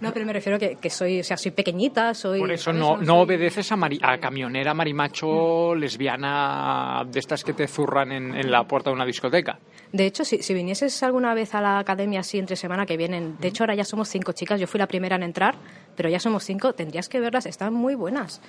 No, 0.00 0.12
pero 0.12 0.26
me 0.26 0.32
refiero 0.34 0.58
que, 0.58 0.76
que 0.76 0.90
soy, 0.90 1.20
o 1.20 1.24
sea, 1.24 1.36
soy 1.38 1.52
pequeñita, 1.52 2.12
soy... 2.12 2.38
Por 2.38 2.52
eso 2.52 2.72
no, 2.72 2.98
no 2.98 3.04
soy- 3.14 3.22
obedeces 3.24 3.72
a, 3.72 3.76
mari- 3.76 3.98
a 4.02 4.18
camionera, 4.18 4.74
marimacho, 4.74 5.74
lesbiana, 5.74 7.04
de 7.10 7.18
estas 7.18 7.44
que 7.44 7.52
te 7.54 7.66
zurran 7.66 8.12
en, 8.12 8.34
en 8.34 8.50
la 8.50 8.64
puerta 8.64 8.90
de 8.90 8.94
una 8.94 9.06
discoteca. 9.06 9.58
De 9.92 10.06
hecho, 10.06 10.24
si, 10.24 10.42
si 10.42 10.54
vinieses 10.54 11.02
alguna 11.02 11.34
vez 11.34 11.54
a 11.54 11.60
la 11.60 11.78
academia 11.78 12.20
así 12.20 12.38
entre 12.38 12.56
semana 12.56 12.86
que 12.86 12.96
vienen, 12.96 13.36
de 13.38 13.48
hecho 13.48 13.62
ahora 13.64 13.74
ya 13.74 13.84
somos 13.84 14.08
cinco 14.08 14.32
chicas, 14.32 14.60
yo 14.60 14.66
fui 14.66 14.78
la 14.78 14.86
primera 14.86 15.16
en 15.16 15.22
entrar, 15.22 15.54
pero 15.96 16.08
ya 16.08 16.18
somos 16.18 16.44
cinco, 16.44 16.72
tendrías 16.74 17.08
que 17.08 17.20
verlas, 17.20 17.46
están 17.46 17.74
muy 17.74 17.94
buenas. 17.94 18.40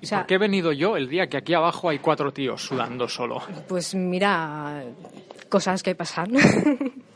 ¿Y 0.00 0.06
O 0.06 0.08
sea, 0.08 0.18
por 0.18 0.26
qué 0.28 0.34
he 0.34 0.38
venido 0.38 0.72
yo 0.72 0.96
el 0.96 1.08
día 1.08 1.26
que 1.26 1.36
aquí 1.36 1.52
abajo 1.54 1.88
hay 1.88 1.98
cuatro 1.98 2.32
tíos 2.32 2.62
sudando 2.62 3.08
solo? 3.08 3.42
pues 3.68 3.94
mira, 3.94 4.82
cosas 5.48 5.82
que 5.82 5.94
pasan. 5.94 6.32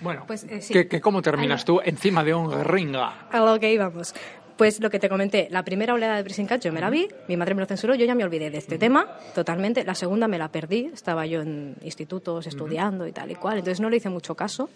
Bueno, 0.00 0.22
Pues, 0.28 0.44
eh, 0.44 0.60
sí. 0.60 0.72
¿qué- 0.72 0.86
qué- 0.86 1.00
cómo 1.00 1.22
terminas 1.22 1.64
tú 1.64 1.80
encima 1.84 2.22
de 2.22 2.32
un 2.32 2.62
ringa? 2.64 3.26
a 3.32 3.40
lo 3.40 3.58
que 3.58 3.72
íbamos. 3.72 4.14
Pues 4.56 4.80
lo 4.80 4.90
que 4.90 5.00
te 5.00 5.08
comenté, 5.08 5.48
la 5.50 5.64
primera 5.64 5.92
oleada 5.94 6.16
de 6.16 6.22
Pressing 6.24 6.46
Catch 6.46 6.64
yo 6.66 6.72
me 6.72 6.80
la 6.80 6.88
vi, 6.90 7.08
mi 7.28 7.36
madre 7.36 7.54
me 7.54 7.60
lo 7.62 7.66
censuró, 7.66 7.94
yo 7.96 8.04
ya 8.06 8.14
me 8.14 8.22
olvidé 8.24 8.48
de 8.50 8.58
este 8.58 8.78
tema 8.78 9.06
totalmente. 9.34 9.82
La 9.84 9.94
segunda 9.96 10.26
me 10.28 10.38
la 10.38 10.50
perdí, 10.52 10.90
estaba 10.92 11.26
yo 11.26 11.42
en 11.42 11.74
institutos 11.82 12.46
estudiando 12.46 13.06
y 13.08 13.12
tal 13.12 13.30
y 13.30 13.34
cual, 13.36 13.58
entonces 13.58 13.80
no 13.80 13.90
le 13.90 13.96
hice 13.96 14.08
mucho 14.08 14.34
caso. 14.36 14.68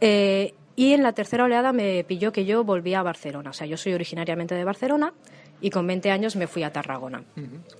Eh, 0.00 0.54
y 0.74 0.92
en 0.92 1.02
la 1.04 1.12
tercera 1.12 1.44
oleada 1.44 1.72
me 1.72 2.02
pilló 2.04 2.32
que 2.32 2.44
yo 2.44 2.64
volvía 2.64 3.00
a 3.00 3.02
Barcelona, 3.04 3.50
o 3.50 3.52
sea, 3.52 3.66
yo 3.68 3.76
soy 3.76 3.92
originariamente 3.94 4.54
de 4.56 4.64
Barcelona 4.64 5.12
y 5.62 5.70
con 5.70 5.86
20 5.86 6.10
años 6.10 6.36
me 6.36 6.46
fui 6.46 6.64
a 6.64 6.72
Tarragona. 6.72 7.22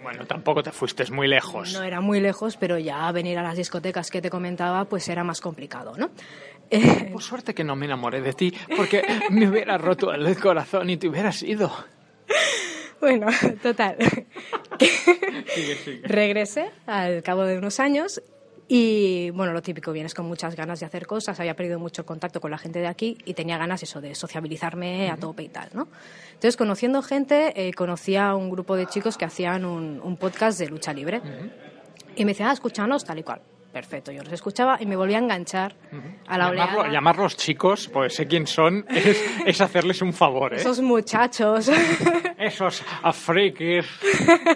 Bueno, 0.03 0.25
tampoco 0.27 0.63
te 0.63 0.71
fuiste 0.71 1.05
muy 1.11 1.29
lejos. 1.29 1.75
No 1.75 1.83
era 1.83 2.01
muy 2.01 2.21
lejos, 2.21 2.57
pero 2.57 2.79
ya 2.79 3.11
venir 3.13 3.37
a 3.39 3.43
las 3.43 3.57
discotecas 3.57 4.11
que 4.11 4.23
te 4.23 4.31
comentaba 4.31 4.85
pues 4.87 5.09
era 5.09 5.25
más 5.25 5.41
complicado, 5.41 5.95
¿no? 5.97 6.11
Eh, 6.71 7.11
Por 7.13 7.23
suerte 7.23 7.55
que 7.55 7.65
no 7.65 7.77
me 7.77 7.85
enamoré 7.87 8.23
de 8.23 8.33
ti, 8.33 8.55
porque 8.77 9.03
me 9.31 9.49
hubiera 9.49 9.77
roto 9.77 10.15
el 10.15 10.39
corazón 10.39 10.89
y 10.89 10.97
te 10.97 11.09
hubieras 11.09 11.43
ido. 11.43 11.71
Bueno, 13.01 13.27
total. 13.61 13.97
Regresé 16.05 16.71
al 16.87 17.23
cabo 17.23 17.45
de 17.45 17.59
unos 17.59 17.81
años 17.81 18.23
y, 18.69 19.31
bueno, 19.31 19.53
lo 19.53 19.61
típico, 19.61 19.93
vienes 19.93 20.15
con 20.15 20.27
muchas 20.27 20.57
ganas 20.57 20.81
de 20.81 20.87
hacer 20.87 21.07
cosas, 21.07 21.39
había 21.41 21.55
perdido 21.55 21.79
mucho 21.79 22.07
contacto 22.07 22.41
con 22.41 22.51
la 22.51 22.59
gente 22.59 22.79
de 22.79 22.87
aquí 22.87 23.19
y 23.25 23.35
tenía 23.35 23.59
ganas 23.59 23.83
eso 23.83 24.01
de 24.01 24.15
sociabilizarme 24.15 25.11
a 25.11 25.17
tope 25.17 25.43
y 25.43 25.49
tal, 25.49 25.69
¿no? 25.75 25.89
Entonces, 26.29 26.57
conociendo 26.57 27.03
gente, 27.03 27.69
eh, 27.69 27.73
conocí 27.75 28.17
a 28.17 28.35
un 28.35 28.51
grupo 28.51 28.77
de 28.77 28.87
chicos 28.87 29.19
que 29.19 29.25
hacían 29.25 29.65
un, 29.65 30.01
un 30.03 30.17
podcast 30.17 30.59
de 30.59 30.69
lucha 30.69 30.93
libre 30.93 31.21
y 32.17 32.25
me 32.25 32.33
decían, 32.33 32.49
ah, 32.49 32.53
escúchanos, 32.53 33.05
tal 33.05 33.19
y 33.19 33.23
cual. 33.23 33.41
Perfecto, 33.73 34.13
yo 34.13 34.23
los 34.23 34.33
escuchaba 34.33 34.77
y 34.81 34.85
me 34.87 34.97
volví 34.97 35.15
a 35.15 35.19
enganchar 35.19 35.75
a 36.27 36.37
la 36.37 36.51
Llamarlo- 36.51 36.75
oleada. 36.81 36.93
llamarlos 36.93 37.37
chicos, 37.39 37.89
pues 37.91 38.15
sé 38.15 38.27
quién 38.27 38.47
son, 38.47 38.85
es, 38.91 39.25
es 39.47 39.61
hacerles 39.63 40.03
un 40.03 40.13
favor, 40.13 40.53
¿eh? 40.53 40.57
Esos 40.59 40.81
muchachos. 40.81 41.71
Esos 42.39 42.85
afrikis. 43.03 43.87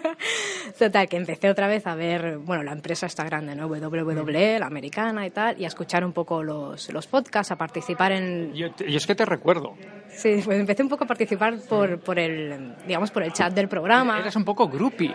Total, 0.79 1.09
que 1.09 1.17
empecé 1.17 1.49
otra 1.49 1.67
vez 1.67 1.87
a 1.87 1.95
ver, 1.95 2.39
bueno, 2.39 2.63
la 2.63 2.73
empresa 2.73 3.07
está 3.07 3.25
grande, 3.25 3.55
¿no? 3.55 3.67
WWE, 3.69 4.59
la 4.59 4.67
americana 4.67 5.27
y 5.27 5.31
tal, 5.31 5.59
y 5.59 5.65
a 5.65 5.69
escuchar 5.69 6.05
un 6.05 6.13
poco 6.13 6.43
los, 6.43 6.93
los 6.93 7.07
podcasts, 7.07 7.53
a 7.53 7.57
participar 7.57 8.13
en... 8.13 8.53
Yo, 8.55 8.71
te- 8.73 8.91
yo 8.91 8.97
es 8.99 9.07
que 9.07 9.15
te 9.15 9.25
recuerdo. 9.25 9.75
Sí, 10.09 10.43
pues 10.45 10.59
empecé 10.61 10.83
un 10.83 10.89
poco 10.91 11.05
a 11.05 11.07
participar 11.07 11.55
por, 11.69 12.01
por 12.01 12.19
el, 12.19 12.75
digamos, 12.87 13.11
por 13.11 13.23
el 13.23 13.33
chat 13.33 13.53
del 13.55 13.69
programa. 13.69 14.19
Eres 14.19 14.37
un 14.37 14.45
poco 14.45 14.69
groupie. 14.69 15.15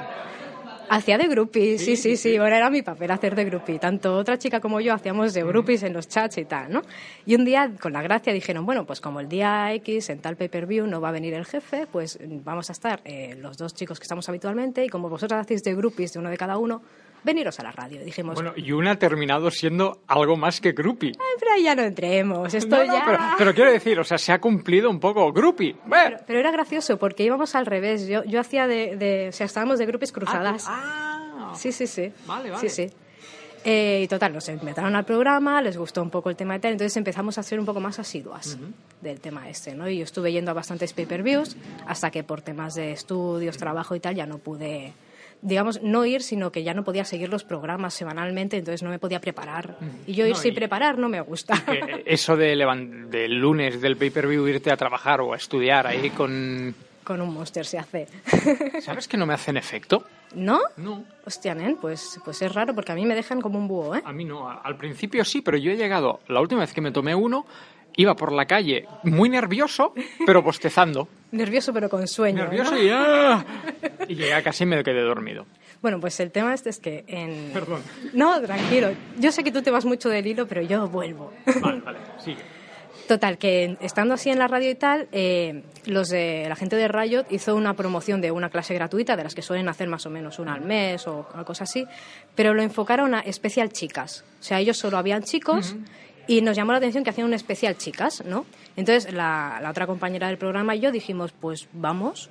Hacía 0.93 1.17
de 1.17 1.29
groupie, 1.29 1.77
sí, 1.77 1.95
sí, 1.95 2.17
sí, 2.17 2.37
Bueno, 2.37 2.53
era 2.53 2.69
mi 2.69 2.81
papel 2.81 3.11
hacer 3.11 3.33
de 3.33 3.45
groupie. 3.45 3.79
Tanto 3.79 4.17
otra 4.17 4.37
chica 4.37 4.59
como 4.59 4.81
yo 4.81 4.93
hacíamos 4.93 5.33
de 5.33 5.41
groupies 5.41 5.83
en 5.83 5.93
los 5.93 6.09
chats 6.09 6.37
y 6.37 6.43
tal, 6.43 6.69
¿no? 6.69 6.81
Y 7.25 7.35
un 7.35 7.45
día, 7.45 7.71
con 7.79 7.93
la 7.93 8.01
gracia, 8.01 8.33
dijeron, 8.33 8.65
bueno, 8.65 8.85
pues 8.85 8.99
como 8.99 9.21
el 9.21 9.29
día 9.29 9.73
X 9.75 10.09
en 10.09 10.19
tal 10.19 10.35
pay-per-view 10.35 10.87
no 10.87 10.99
va 10.99 11.07
a 11.07 11.11
venir 11.13 11.33
el 11.33 11.45
jefe, 11.45 11.87
pues 11.89 12.19
vamos 12.43 12.69
a 12.69 12.73
estar 12.73 12.99
eh, 13.05 13.37
los 13.39 13.57
dos 13.57 13.73
chicos 13.73 14.01
que 14.01 14.03
estamos 14.03 14.27
habitualmente 14.27 14.83
y 14.83 14.89
como 14.89 15.07
vosotros 15.07 15.39
hacéis 15.39 15.63
de 15.63 15.73
groupies 15.75 16.11
de 16.11 16.19
uno 16.19 16.29
de 16.29 16.35
cada 16.35 16.57
uno, 16.57 16.81
veniros 17.23 17.59
a 17.59 17.63
la 17.63 17.71
radio. 17.71 18.03
Dijimos, 18.03 18.35
Bueno, 18.35 18.53
y 18.55 18.71
una 18.71 18.91
ha 18.91 18.95
terminado 18.99 19.51
siendo 19.51 20.01
algo 20.07 20.35
más 20.37 20.59
que 20.61 20.71
groupie. 20.71 21.11
"Ay, 21.19 21.35
pero 21.39 21.53
ahí 21.53 21.63
ya 21.63 21.75
no 21.75 21.83
entremos, 21.83 22.53
esto 22.53 22.75
No, 22.77 22.83
no, 22.85 22.93
ya... 22.93 23.03
pero, 23.05 23.19
pero 23.37 23.53
quiero 23.53 23.71
decir, 23.71 23.99
o 23.99 24.03
sea, 24.03 24.17
se 24.17 24.31
ha 24.31 24.39
cumplido 24.41 24.89
un 24.89 24.99
poco 24.99 25.31
groupie. 25.31 25.75
Pero, 25.89 26.17
pero 26.25 26.39
era 26.39 26.51
gracioso 26.51 26.97
porque 26.97 27.23
íbamos 27.23 27.55
al 27.55 27.65
revés. 27.65 28.07
Yo, 28.07 28.23
yo 28.23 28.39
hacía 28.39 28.67
de, 28.67 28.95
de- 28.95 29.29
O 29.29 29.31
sea, 29.31 29.45
estábamos 29.45 29.79
de 29.79 29.85
grupos 29.85 30.11
cruzadas. 30.11 30.65
Ah, 30.67 31.53
Sí, 31.55 31.71
sí, 31.71 31.85
sí. 31.87 32.11
Vale, 32.25 32.45
Sí, 32.45 32.51
vale. 32.51 32.69
sí. 32.69 32.89
Eh, 33.63 34.01
y 34.03 34.07
total, 34.07 34.33
nos 34.33 34.49
invitaron 34.49 34.95
al 34.95 35.05
programa, 35.05 35.61
les 35.61 35.77
gustó 35.77 36.01
un 36.01 36.09
poco 36.09 36.31
el 36.31 36.35
tema 36.35 36.55
y 36.55 36.59
tal, 36.59 36.71
entonces 36.71 36.97
empezamos 36.97 37.37
a 37.37 37.43
ser 37.43 37.59
un 37.59 37.65
poco 37.67 37.79
más 37.79 37.99
asiduas 37.99 38.57
del 39.01 39.19
tema 39.19 39.47
este, 39.49 39.75
¿no? 39.75 39.87
Y 39.87 39.97
yo 39.99 40.03
estuve 40.03 40.31
yendo 40.31 40.49
a 40.49 40.55
bastantes 40.55 40.93
pay-per-views 40.93 41.55
hasta 41.85 42.09
que 42.09 42.23
por 42.23 42.41
temas 42.41 42.73
de 42.73 42.91
estudios, 42.91 43.57
trabajo 43.57 43.95
y 43.95 43.99
tal 43.99 44.15
ya 44.15 44.25
no 44.25 44.39
pude, 44.39 44.93
digamos, 45.41 45.81
no 45.81 46.05
ir, 46.05 46.21
sino 46.21 46.51
que 46.51 46.63
ya 46.63 46.73
no 46.73 46.83
podía 46.83 47.05
seguir 47.05 47.29
los 47.29 47.43
programas 47.43 47.93
semanalmente, 47.93 48.57
entonces 48.57 48.83
no 48.83 48.89
me 48.89 48.99
podía 48.99 49.19
preparar. 49.19 49.77
Y 50.05 50.13
yo 50.13 50.25
ir 50.25 50.33
No, 50.33 50.37
sin 50.37 50.53
preparar 50.53 50.97
no 50.97 51.09
me 51.09 51.21
gusta. 51.21 51.55
eso 52.05 52.35
de 52.35 52.55
del 53.09 53.39
lunes 53.39 53.81
del 53.81 53.97
pay-per-view 53.97 54.47
irte 54.47 54.71
a 54.71 54.77
trabajar 54.77 55.21
o 55.21 55.33
a 55.33 55.37
estudiar 55.37 55.87
ahí 55.87 56.09
con... 56.11 56.73
Con 57.03 57.19
un 57.19 57.33
monster 57.33 57.65
se 57.65 57.79
hace. 57.79 58.07
¿Sabes 58.81 59.07
que 59.07 59.17
no 59.17 59.25
me 59.25 59.33
hacen 59.33 59.57
efecto? 59.57 60.05
¿No? 60.35 60.59
No. 60.77 61.03
Hostia, 61.25 61.55
nen, 61.55 61.77
pues, 61.77 62.19
pues 62.23 62.41
es 62.43 62.53
raro 62.53 62.75
porque 62.75 62.91
a 62.91 62.95
mí 62.95 63.05
me 63.05 63.15
dejan 63.15 63.41
como 63.41 63.57
un 63.57 63.67
búho, 63.67 63.95
¿eh? 63.95 64.01
A 64.05 64.13
mí 64.13 64.23
no, 64.23 64.47
al 64.47 64.77
principio 64.77 65.25
sí, 65.25 65.41
pero 65.41 65.57
yo 65.57 65.71
he 65.71 65.75
llegado, 65.77 66.19
la 66.27 66.39
última 66.39 66.61
vez 66.61 66.73
que 66.73 66.81
me 66.81 66.91
tomé 66.91 67.15
uno, 67.15 67.45
iba 67.97 68.15
por 68.15 68.31
la 68.31 68.45
calle 68.45 68.85
muy 69.03 69.29
nervioso, 69.29 69.93
pero 70.25 70.43
bostezando. 70.43 71.07
Nervioso 71.31 71.73
pero 71.73 71.89
con 71.89 72.07
sueño. 72.07 72.43
Nervioso 72.43 72.71
¿no? 72.71 72.81
y 72.81 72.89
¡ah! 72.91 73.45
Y 74.07 74.15
llegué 74.15 74.33
a 74.33 74.43
casa 74.43 74.63
y 74.63 74.67
me 74.67 74.83
quedé 74.83 75.01
dormido. 75.01 75.45
Bueno, 75.81 75.99
pues 75.99 76.19
el 76.19 76.31
tema 76.31 76.53
este 76.53 76.69
es 76.69 76.79
que 76.79 77.03
en... 77.07 77.51
Perdón. 77.53 77.81
No, 78.13 78.39
tranquilo. 78.41 78.91
Yo 79.17 79.31
sé 79.31 79.43
que 79.43 79.51
tú 79.51 79.61
te 79.61 79.71
vas 79.71 79.85
mucho 79.85 80.09
del 80.09 80.27
hilo, 80.27 80.47
pero 80.47 80.61
yo 80.61 80.87
vuelvo. 80.87 81.33
Vale, 81.61 81.81
vale, 81.81 81.99
sigue. 82.19 82.41
Total, 83.07 83.37
que 83.37 83.77
estando 83.81 84.13
así 84.13 84.29
en 84.29 84.39
la 84.39 84.47
radio 84.47 84.69
y 84.69 84.75
tal, 84.75 85.07
eh, 85.11 85.63
los 85.85 86.09
de, 86.09 86.45
la 86.47 86.55
gente 86.55 86.75
de 86.75 86.87
Riot 86.87 87.25
hizo 87.29 87.55
una 87.55 87.73
promoción 87.73 88.21
de 88.21 88.31
una 88.31 88.49
clase 88.49 88.73
gratuita, 88.73 89.17
de 89.17 89.23
las 89.23 89.35
que 89.35 89.41
suelen 89.41 89.67
hacer 89.67 89.89
más 89.89 90.05
o 90.05 90.09
menos 90.09 90.39
una 90.39 90.53
al 90.53 90.61
mes 90.61 91.05
o 91.07 91.27
una 91.33 91.43
cosa 91.43 91.65
así, 91.65 91.85
pero 92.35 92.53
lo 92.53 92.61
enfocaron 92.61 93.13
a 93.13 93.19
especial 93.19 93.71
chicas. 93.73 94.23
O 94.39 94.43
sea, 94.43 94.59
ellos 94.59 94.77
solo 94.77 94.97
habían 94.97 95.23
chicos 95.23 95.75
y 96.27 96.41
nos 96.41 96.55
llamó 96.55 96.71
la 96.71 96.77
atención 96.77 97.03
que 97.03 97.09
hacían 97.09 97.27
un 97.27 97.33
especial 97.33 97.77
chicas, 97.77 98.23
¿no? 98.25 98.45
Entonces, 98.75 99.13
la, 99.13 99.59
la 99.61 99.69
otra 99.69 99.85
compañera 99.85 100.27
del 100.27 100.37
programa 100.37 100.75
y 100.75 100.79
yo 100.79 100.91
dijimos, 100.91 101.33
pues 101.33 101.67
vamos, 101.73 102.29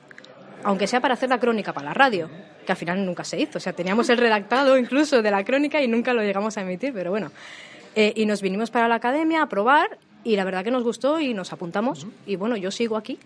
aunque 0.64 0.86
sea 0.86 1.00
para 1.00 1.14
hacer 1.14 1.28
la 1.28 1.38
crónica 1.38 1.72
para 1.72 1.88
la 1.88 1.94
radio, 1.94 2.28
que 2.64 2.72
al 2.72 2.78
final 2.78 3.04
nunca 3.04 3.24
se 3.24 3.40
hizo. 3.40 3.58
O 3.58 3.60
sea, 3.60 3.72
teníamos 3.72 4.08
el 4.10 4.18
redactado 4.18 4.78
incluso 4.78 5.22
de 5.22 5.30
la 5.30 5.44
crónica 5.44 5.82
y 5.82 5.88
nunca 5.88 6.12
lo 6.14 6.22
llegamos 6.22 6.56
a 6.56 6.62
emitir, 6.62 6.92
pero 6.92 7.10
bueno. 7.10 7.30
Eh, 7.94 8.12
y 8.16 8.26
nos 8.26 8.40
vinimos 8.40 8.70
para 8.70 8.88
la 8.88 8.96
academia 8.96 9.42
a 9.42 9.48
probar 9.48 9.98
y 10.22 10.36
la 10.36 10.44
verdad 10.44 10.62
que 10.62 10.70
nos 10.70 10.84
gustó 10.84 11.20
y 11.20 11.34
nos 11.34 11.52
apuntamos. 11.52 12.06
Y 12.26 12.36
bueno, 12.36 12.56
yo 12.56 12.70
sigo 12.70 12.96
aquí. 12.96 13.18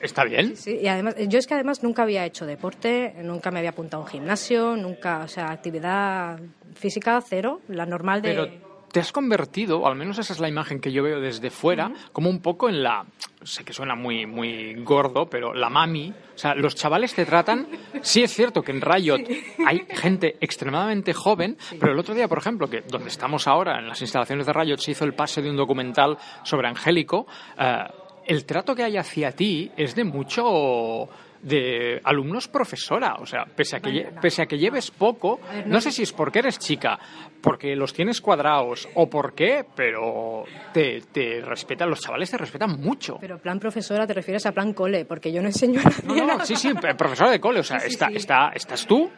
¿Está 0.00 0.24
bien? 0.24 0.56
Sí, 0.56 0.78
y 0.82 0.88
además, 0.88 1.16
yo 1.26 1.38
es 1.38 1.46
que 1.46 1.54
además 1.54 1.82
nunca 1.82 2.02
había 2.02 2.24
hecho 2.26 2.44
deporte, 2.44 3.14
nunca 3.22 3.50
me 3.50 3.58
había 3.60 3.70
apuntado 3.70 4.02
a 4.02 4.06
un 4.06 4.12
gimnasio, 4.12 4.76
nunca, 4.76 5.20
o 5.24 5.28
sea, 5.28 5.50
actividad 5.50 6.38
física 6.74 7.20
cero, 7.26 7.62
la 7.68 7.86
normal 7.86 8.20
de... 8.20 8.28
Pero 8.28 8.65
te 8.96 9.00
has 9.00 9.12
convertido, 9.12 9.80
o 9.80 9.86
al 9.86 9.94
menos 9.94 10.18
esa 10.18 10.32
es 10.32 10.40
la 10.40 10.48
imagen 10.48 10.80
que 10.80 10.90
yo 10.90 11.02
veo 11.02 11.20
desde 11.20 11.50
fuera, 11.50 11.92
como 12.14 12.30
un 12.30 12.40
poco 12.40 12.70
en 12.70 12.82
la. 12.82 13.04
Sé 13.42 13.62
que 13.62 13.74
suena 13.74 13.94
muy, 13.94 14.24
muy 14.24 14.72
gordo, 14.82 15.28
pero 15.28 15.52
la 15.52 15.68
mami. 15.68 16.14
O 16.34 16.38
sea, 16.38 16.54
los 16.54 16.74
chavales 16.74 17.14
te 17.14 17.26
tratan. 17.26 17.66
Sí, 18.00 18.22
es 18.22 18.32
cierto 18.32 18.62
que 18.62 18.72
en 18.72 18.80
Riot 18.80 19.18
hay 19.66 19.86
gente 19.90 20.36
extremadamente 20.40 21.12
joven, 21.12 21.58
pero 21.78 21.92
el 21.92 21.98
otro 21.98 22.14
día, 22.14 22.26
por 22.26 22.38
ejemplo, 22.38 22.70
que 22.70 22.84
donde 22.88 23.08
estamos 23.08 23.46
ahora, 23.46 23.78
en 23.80 23.86
las 23.86 24.00
instalaciones 24.00 24.46
de 24.46 24.54
Riot, 24.54 24.78
se 24.78 24.92
hizo 24.92 25.04
el 25.04 25.12
pase 25.12 25.42
de 25.42 25.50
un 25.50 25.58
documental 25.58 26.16
sobre 26.42 26.66
Angélico. 26.66 27.26
eh, 27.58 27.84
el 28.28 28.46
trato 28.46 28.74
que 28.74 28.82
hay 28.82 28.96
hacia 28.96 29.32
ti 29.32 29.70
es 29.76 29.94
de 29.94 30.04
mucho 30.04 31.06
de 31.46 32.00
alumnos 32.02 32.48
profesora, 32.48 33.14
o 33.20 33.26
sea, 33.26 33.44
pese 33.44 33.76
a 33.76 33.80
que, 33.80 33.90
lle- 33.90 34.20
pese 34.20 34.42
a 34.42 34.46
que 34.46 34.58
lleves 34.58 34.90
poco, 34.90 35.38
no 35.66 35.80
sé 35.80 35.92
si 35.92 36.02
es 36.02 36.12
porque 36.12 36.40
eres 36.40 36.58
chica, 36.58 36.98
porque 37.40 37.76
los 37.76 37.92
tienes 37.94 38.20
cuadrados 38.20 38.88
o 38.94 39.08
por 39.08 39.32
qué, 39.34 39.64
pero 39.76 40.44
te, 40.72 41.02
te 41.12 41.40
respetan, 41.40 41.88
los 41.88 42.00
chavales 42.00 42.30
te 42.30 42.36
respetan 42.38 42.80
mucho. 42.80 43.18
Pero 43.20 43.38
plan 43.38 43.60
profesora 43.60 44.06
te 44.08 44.14
refieres 44.14 44.44
a 44.46 44.52
plan 44.52 44.72
cole, 44.72 45.04
porque 45.04 45.30
yo 45.32 45.40
no 45.40 45.46
enseño 45.46 45.80
a 45.80 46.06
No, 46.06 46.14
no, 46.16 46.26
nada. 46.26 46.44
sí, 46.44 46.56
sí, 46.56 46.74
pe- 46.74 46.96
profesora 46.96 47.30
de 47.30 47.38
cole, 47.38 47.60
o 47.60 47.64
sea, 47.64 47.78
Sí, 47.78 47.86
sí, 47.88 47.92
está, 47.94 48.08
sí. 48.08 48.16
Está, 48.16 48.50
estás 48.52 48.84
tú, 48.86 49.08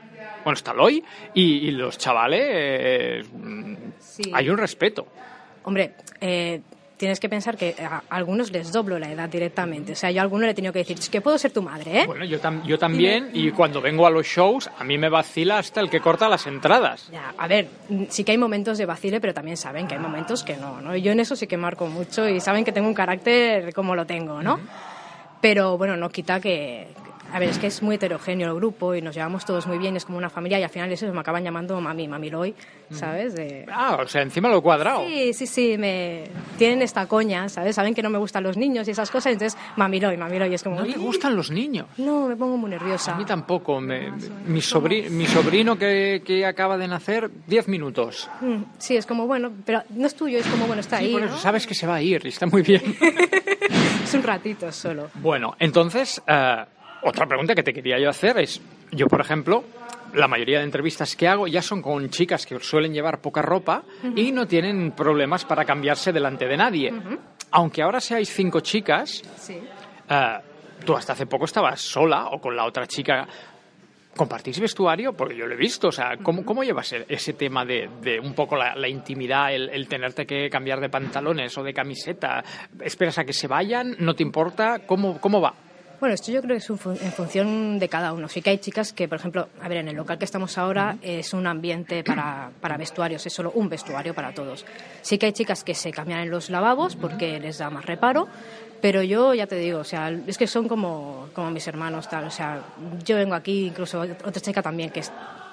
bueno, 0.45 0.55
está 0.55 0.75
Loy, 0.75 1.03
y, 1.33 1.69
y 1.69 1.71
los 1.71 1.97
chavales, 1.97 2.41
eh, 2.45 3.23
mm, 3.33 3.75
Sí. 3.99 4.23
hay 4.35 4.51
un 4.51 4.59
respeto. 4.59 5.07
Hombre, 5.65 5.95
eh, 6.21 6.61
tienes 6.99 7.19
que 7.21 7.29
pensar 7.31 7.57
que 7.57 7.75
a 7.81 8.03
algunos 8.11 8.51
les 8.53 8.71
doblo 8.73 8.99
la 8.99 9.11
edad 9.11 9.29
directamente. 9.29 9.93
O 9.93 9.97
sea, 9.97 10.11
yo 10.11 10.21
a 10.21 10.23
alguno 10.23 10.45
le 10.45 10.51
he 10.51 10.55
tenido 10.55 10.73
que 10.73 10.81
decir, 10.81 10.99
"Es 10.99 11.09
que 11.09 11.21
puedo 11.23 11.39
ser 11.39 11.53
tu 11.53 11.63
madre, 11.63 12.03
¿eh? 12.03 12.07
Bueno, 12.07 12.25
yo, 12.27 12.39
tam- 12.41 12.63
yo 12.65 12.79
también, 12.79 13.31
y 13.33 13.51
cuando 13.53 13.81
vengo 13.81 14.07
a 14.07 14.11
los 14.11 14.27
shows, 14.27 14.69
a 14.79 14.85
mí 14.85 14.99
me 14.99 15.09
vacila 15.09 15.59
hasta 15.59 15.81
el 15.81 15.89
que 15.89 16.01
corta 16.01 16.29
las 16.29 16.47
entradas. 16.47 17.09
Ya, 17.11 17.33
a 17.39 17.49
ver, 17.49 17.69
sí 18.11 18.25
que 18.25 18.33
hay 18.33 18.39
momentos 18.39 18.77
de 18.77 18.85
vacile, 18.85 19.21
pero 19.21 19.33
también 19.33 19.57
saben 19.57 19.87
que 19.87 19.95
hay 19.95 20.01
momentos 20.01 20.43
que 20.45 20.57
no, 20.57 20.81
¿no? 20.83 20.97
Yo 20.97 21.13
en 21.13 21.21
eso 21.21 21.37
sí 21.37 21.47
que 21.47 21.57
marco 21.57 21.87
mucho 21.87 22.29
y 22.29 22.41
saben 22.41 22.65
que 22.65 22.73
tengo 22.73 22.89
un 22.89 22.95
carácter 22.95 23.73
como 23.73 23.95
lo 23.95 24.05
tengo, 24.05 24.43
¿no? 24.43 24.59
Pero 25.41 25.79
bueno, 25.79 25.97
no 25.97 26.11
quita 26.11 26.41
que... 26.41 26.89
A 27.33 27.39
ver, 27.39 27.51
es 27.51 27.59
que 27.59 27.67
es 27.67 27.83
muy 27.83 27.97
heterogéneo 27.97 28.49
el 28.49 28.55
grupo 28.55 28.95
y 28.95 29.03
nos 29.03 29.15
llevamos 29.15 29.45
todos 29.45 29.67
muy 29.67 29.77
bien, 29.79 29.97
es 29.97 30.05
como 30.07 30.17
una 30.17 30.31
familia 30.31 30.59
y 30.59 30.63
al 30.63 30.71
final 30.71 30.91
eso 30.91 31.13
me 31.13 31.21
acaban 31.21 31.45
llamando 31.45 31.79
mami, 31.81 32.09
mami 32.09 32.31
Loy, 32.31 32.55
¿sabes? 32.91 33.35
De- 33.35 33.67
Ah, 33.71 33.99
o 34.03 34.09
sea, 34.09 34.23
encima 34.23 34.49
lo 34.49 34.59
he 34.59 34.63
cuadrado. 34.63 35.05
Sí, 35.07 35.35
sí, 35.35 35.47
sí, 35.47 35.77
me 35.79 36.25
tienen 36.57 36.81
esta 36.81 37.07
coña, 37.07 37.49
¿sabes? 37.51 37.77
Saben 37.77 37.95
que 37.95 38.03
no 38.03 38.09
me 38.09 38.17
gustan 38.19 38.43
los 38.45 38.57
niños 38.57 38.89
y 38.89 38.93
esas 38.93 39.11
cosas, 39.11 39.33
entonces 39.35 39.61
mami 39.77 40.01
Loy, 40.01 40.17
mami 40.17 40.39
Loy, 40.39 40.55
es 40.55 40.63
como... 40.63 40.77
No 40.77 40.87
te 40.87 40.99
gustan 40.99 41.37
los 41.37 41.51
niños. 41.51 41.87
No, 41.99 42.29
me 42.29 42.37
pongo 42.37 42.57
muy 42.57 42.71
nerviosa. 42.71 43.15
A 43.15 43.19
mí 43.19 43.25
tampoco. 43.27 43.79
me- 43.81 44.11
mi, 44.47 44.61
sobri- 44.61 45.11
mi 45.11 45.27
sobrino 45.27 45.77
que, 45.77 46.23
que 46.25 46.47
acaba 46.47 46.79
de 46.79 46.89
nacer, 46.89 47.31
10 47.47 47.69
minutos. 47.69 48.29
Mm, 48.41 48.63
Sí, 48.79 48.97
es 48.97 49.05
como, 49.05 49.27
bueno, 49.27 49.53
pero 49.67 49.83
no 49.91 50.07
es 50.07 50.15
tuyo, 50.15 50.39
es 50.39 50.47
como, 50.47 50.67
bueno, 50.67 50.81
está 50.81 50.99
Sí, 50.99 51.05
ahí, 51.07 51.13
por 51.13 51.21
¿no? 51.21 51.27
eso 51.29 51.37
sabes 51.39 51.67
que 51.67 51.75
se 51.75 51.87
va 51.87 51.97
a 51.97 52.03
ir 52.03 52.23
y 52.25 52.29
está 52.29 52.47
muy 52.47 52.63
bien. 52.63 52.83
Es 54.03 54.15
un 54.15 54.23
ratito 54.23 54.73
solo. 54.73 55.11
bueno, 55.17 55.55
entonces, 55.59 56.23
eh, 56.27 56.65
otra 57.03 57.27
pregunta 57.27 57.55
que 57.55 57.63
te 57.63 57.73
quería 57.73 57.99
yo 57.99 58.09
hacer 58.11 58.39
es, 58.39 58.61
yo 58.93 59.07
por 59.07 59.21
ejemplo, 59.21 59.65
la 60.15 60.27
mayoría 60.29 60.59
de 60.59 60.65
entrevistas 60.65 61.15
que 61.17 61.29
hago 61.29 61.47
ya 61.47 61.63
son 61.63 61.83
con 61.83 62.09
chicas 62.11 62.47
que 62.47 62.59
suelen 62.61 62.93
llevar 62.93 63.21
poca 63.21 63.43
ropa 63.43 63.83
y 64.17 64.33
no 64.33 64.47
tienen 64.47 64.93
problemas 64.93 65.45
para 65.45 65.65
cambiarse 65.65 66.13
delante 66.13 66.47
de 66.47 66.57
nadie. 66.57 66.93
Aunque 67.51 67.83
ahora 67.83 68.01
seáis 68.01 68.31
cinco 68.33 68.61
chicas, 68.61 69.23
Sí. 69.37 69.59
eh, 70.09 70.39
tú 70.85 70.95
hasta 70.97 71.13
hace 71.13 71.27
poco 71.27 71.45
estabas 71.45 71.81
sola 71.81 72.29
o 72.29 72.41
con 72.41 72.55
la 72.57 72.65
otra 72.65 72.87
chica. 72.87 73.27
¿Compartís 74.17 74.59
vestuario? 74.59 75.13
Porque 75.13 75.37
yo 75.37 75.47
lo 75.47 75.55
he 75.55 75.57
visto. 75.59 75.89
O 75.89 75.93
sea, 75.93 76.17
¿cómo, 76.21 76.45
cómo 76.45 76.65
llevas 76.65 76.93
ese 77.09 77.35
tema 77.35 77.65
de, 77.65 77.89
de 78.03 78.19
un 78.19 78.35
poco 78.35 78.57
la, 78.57 78.75
la 78.75 78.89
intimidad, 78.89 79.55
el, 79.55 79.69
el 79.69 79.87
tenerte 79.87 80.27
que 80.27 80.51
cambiar 80.51 80.81
de 80.81 80.89
pantalones 80.89 81.57
o 81.57 81.63
de 81.63 81.73
camiseta? 81.73 82.43
¿Esperas 82.81 83.19
a 83.19 83.25
que 83.25 83.33
se 83.33 83.47
vayan? 83.47 83.95
¿No 84.01 84.15
te 84.15 84.25
importa? 84.25 84.81
¿Cómo, 84.87 85.21
cómo 85.21 85.41
va? 85.41 85.55
Bueno, 86.01 86.15
esto 86.15 86.31
yo 86.31 86.41
creo 86.41 86.55
que 86.55 86.59
es 86.63 86.71
un 86.71 86.79
fun- 86.79 86.97
en 87.03 87.11
función 87.13 87.79
de 87.81 87.89
cada 87.89 88.13
uno. 88.13 88.29
Sí 88.29 88.41
que 88.41 88.51
hay 88.51 88.59
chicas 88.59 88.93
que, 88.93 89.09
por 89.09 89.19
ejemplo, 89.19 89.49
a 89.61 89.69
ver, 89.69 89.79
en 89.79 89.89
el 89.89 89.97
local 89.97 90.17
que 90.17 90.25
estamos 90.25 90.57
ahora 90.57 90.97
es 91.03 91.33
un 91.35 91.45
ambiente 91.47 92.05
para, 92.05 92.51
para 92.61 92.77
vestuarios, 92.77 93.27
es 93.27 93.33
solo 93.33 93.51
un 93.57 93.69
vestuario 93.69 94.15
para 94.15 94.33
todos. 94.33 94.65
Sí 95.03 95.19
que 95.19 95.27
hay 95.27 95.33
chicas 95.33 95.65
que 95.65 95.75
se 95.75 95.91
cambian 95.91 96.21
en 96.21 96.31
los 96.31 96.51
lavabos 96.51 96.95
porque 96.95 97.41
les 97.41 97.59
da 97.59 97.69
más 97.71 97.85
reparo, 97.85 98.29
pero 98.81 99.03
yo 99.03 99.35
ya 99.35 99.49
te 99.49 99.57
digo, 99.57 99.81
o 99.81 99.85
sea, 99.85 100.09
es 100.11 100.39
que 100.39 100.47
son 100.47 100.69
como, 100.69 101.31
como 101.35 101.51
mis 101.51 101.67
hermanos, 101.67 102.09
tal. 102.09 102.25
O 102.27 102.31
sea, 102.31 102.63
yo 103.05 103.17
vengo 103.17 103.35
aquí, 103.35 103.67
incluso 103.67 104.01
otra 104.01 104.41
chica 104.41 104.63
también 104.63 104.91
que 104.91 105.01
es- 105.01 105.11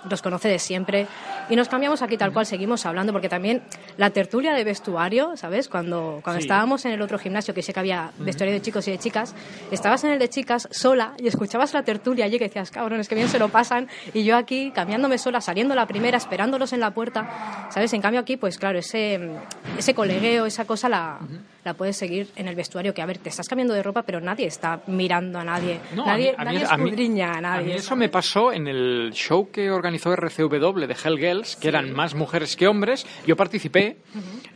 los 0.10 0.22
conoce 0.22 0.48
de 0.50 0.60
siempre 0.60 1.08
y 1.50 1.56
nos 1.56 1.68
cambiamos 1.70 2.02
aquí 2.02 2.18
tal 2.18 2.32
cual, 2.34 2.46
seguimos 2.46 2.86
hablando, 2.86 3.12
porque 3.12 3.30
también 3.30 3.62
la 3.98 4.10
tertulia 4.10 4.54
de 4.54 4.64
vestuario, 4.64 5.38
¿sabes? 5.38 5.70
Cuando, 5.70 6.20
cuando 6.24 6.40
Sí. 6.42 6.46
estábamos 6.46 6.86
en 6.86 6.92
el 6.92 7.02
otro 7.02 7.18
gimnasio, 7.20 7.54
que 7.54 7.62
sé 7.62 7.74
que 7.74 7.80
había 7.80 8.12
vestuario 8.20 8.54
de 8.54 8.62
chicos 8.62 8.88
y 8.88 8.92
de 8.92 8.98
chicas, 8.98 9.36
estabas 9.72 10.04
en 10.04 10.12
el 10.12 10.20
de 10.20 10.30
chicas 10.30 10.68
sola 10.72 11.14
y 11.18 11.28
escuchabas 11.28 11.74
la 11.74 11.84
tertulia 11.84 12.26
allí 12.26 12.38
que 12.38 12.46
decías, 12.46 12.72
cabrones, 12.72 13.08
que 13.08 13.16
bien 13.16 13.28
se 13.30 13.40
lo 13.40 13.50
pasan, 13.50 13.88
y 14.14 14.24
yo 14.24 14.36
aquí 14.38 14.72
cambiándome 14.72 15.18
sola, 15.18 15.42
saliendo 15.42 15.76
la 15.76 15.86
primera, 15.86 16.18
esperándolos 16.18 16.74
en 16.74 16.80
la 16.80 16.92
puerta, 16.92 17.68
¿sabes? 17.70 17.94
En 17.94 18.02
cambio 18.02 18.22
aquí, 18.22 18.38
pues 18.38 18.58
claro, 18.58 18.80
ese, 18.80 19.30
ese 19.78 19.94
colegueo, 19.94 20.46
esa 20.46 20.66
cosa 20.66 20.90
la, 20.90 21.20
la 21.66 21.74
puedes 21.74 21.98
seguir 21.98 22.28
en 22.36 22.48
el 22.48 22.56
vestuario, 22.56 22.94
que 22.94 23.02
a 23.02 23.06
ver, 23.08 23.18
te 23.18 23.30
estás 23.30 23.48
cambiando 23.50 23.74
de 23.74 23.82
ropa, 23.84 24.04
pero 24.04 24.22
nadie 24.22 24.46
está 24.46 24.82
mirando 24.88 25.40
a 25.40 25.44
nadie. 25.44 25.80
No, 25.96 26.06
nadie 26.06 26.36
a 26.38 26.44
mí- 26.46 26.50
a 26.50 26.52
mí- 26.52 26.58
nadie 26.60 26.68
a 26.70 26.78
mí- 26.78 26.84
escudriña 26.86 27.32
a 27.34 27.42
nadie. 27.42 27.74
A 27.74 27.76
eso 27.78 27.88
¿sabes? 27.90 28.00
me 28.00 28.10
pasó 28.10 28.54
en 28.54 28.68
el 28.68 29.12
show 29.14 29.50
que 29.52 29.72
organizó 29.72 30.14
RCW 30.14 30.86
de 30.88 30.96
Hell 31.04 31.18
Girls, 31.18 31.56
que 31.56 31.68
eran 31.68 31.92
más 31.92 32.14
mujeres 32.14 32.56
que 32.56 32.68
hombres. 32.68 33.06
Yo 33.26 33.36
participé 33.36 33.98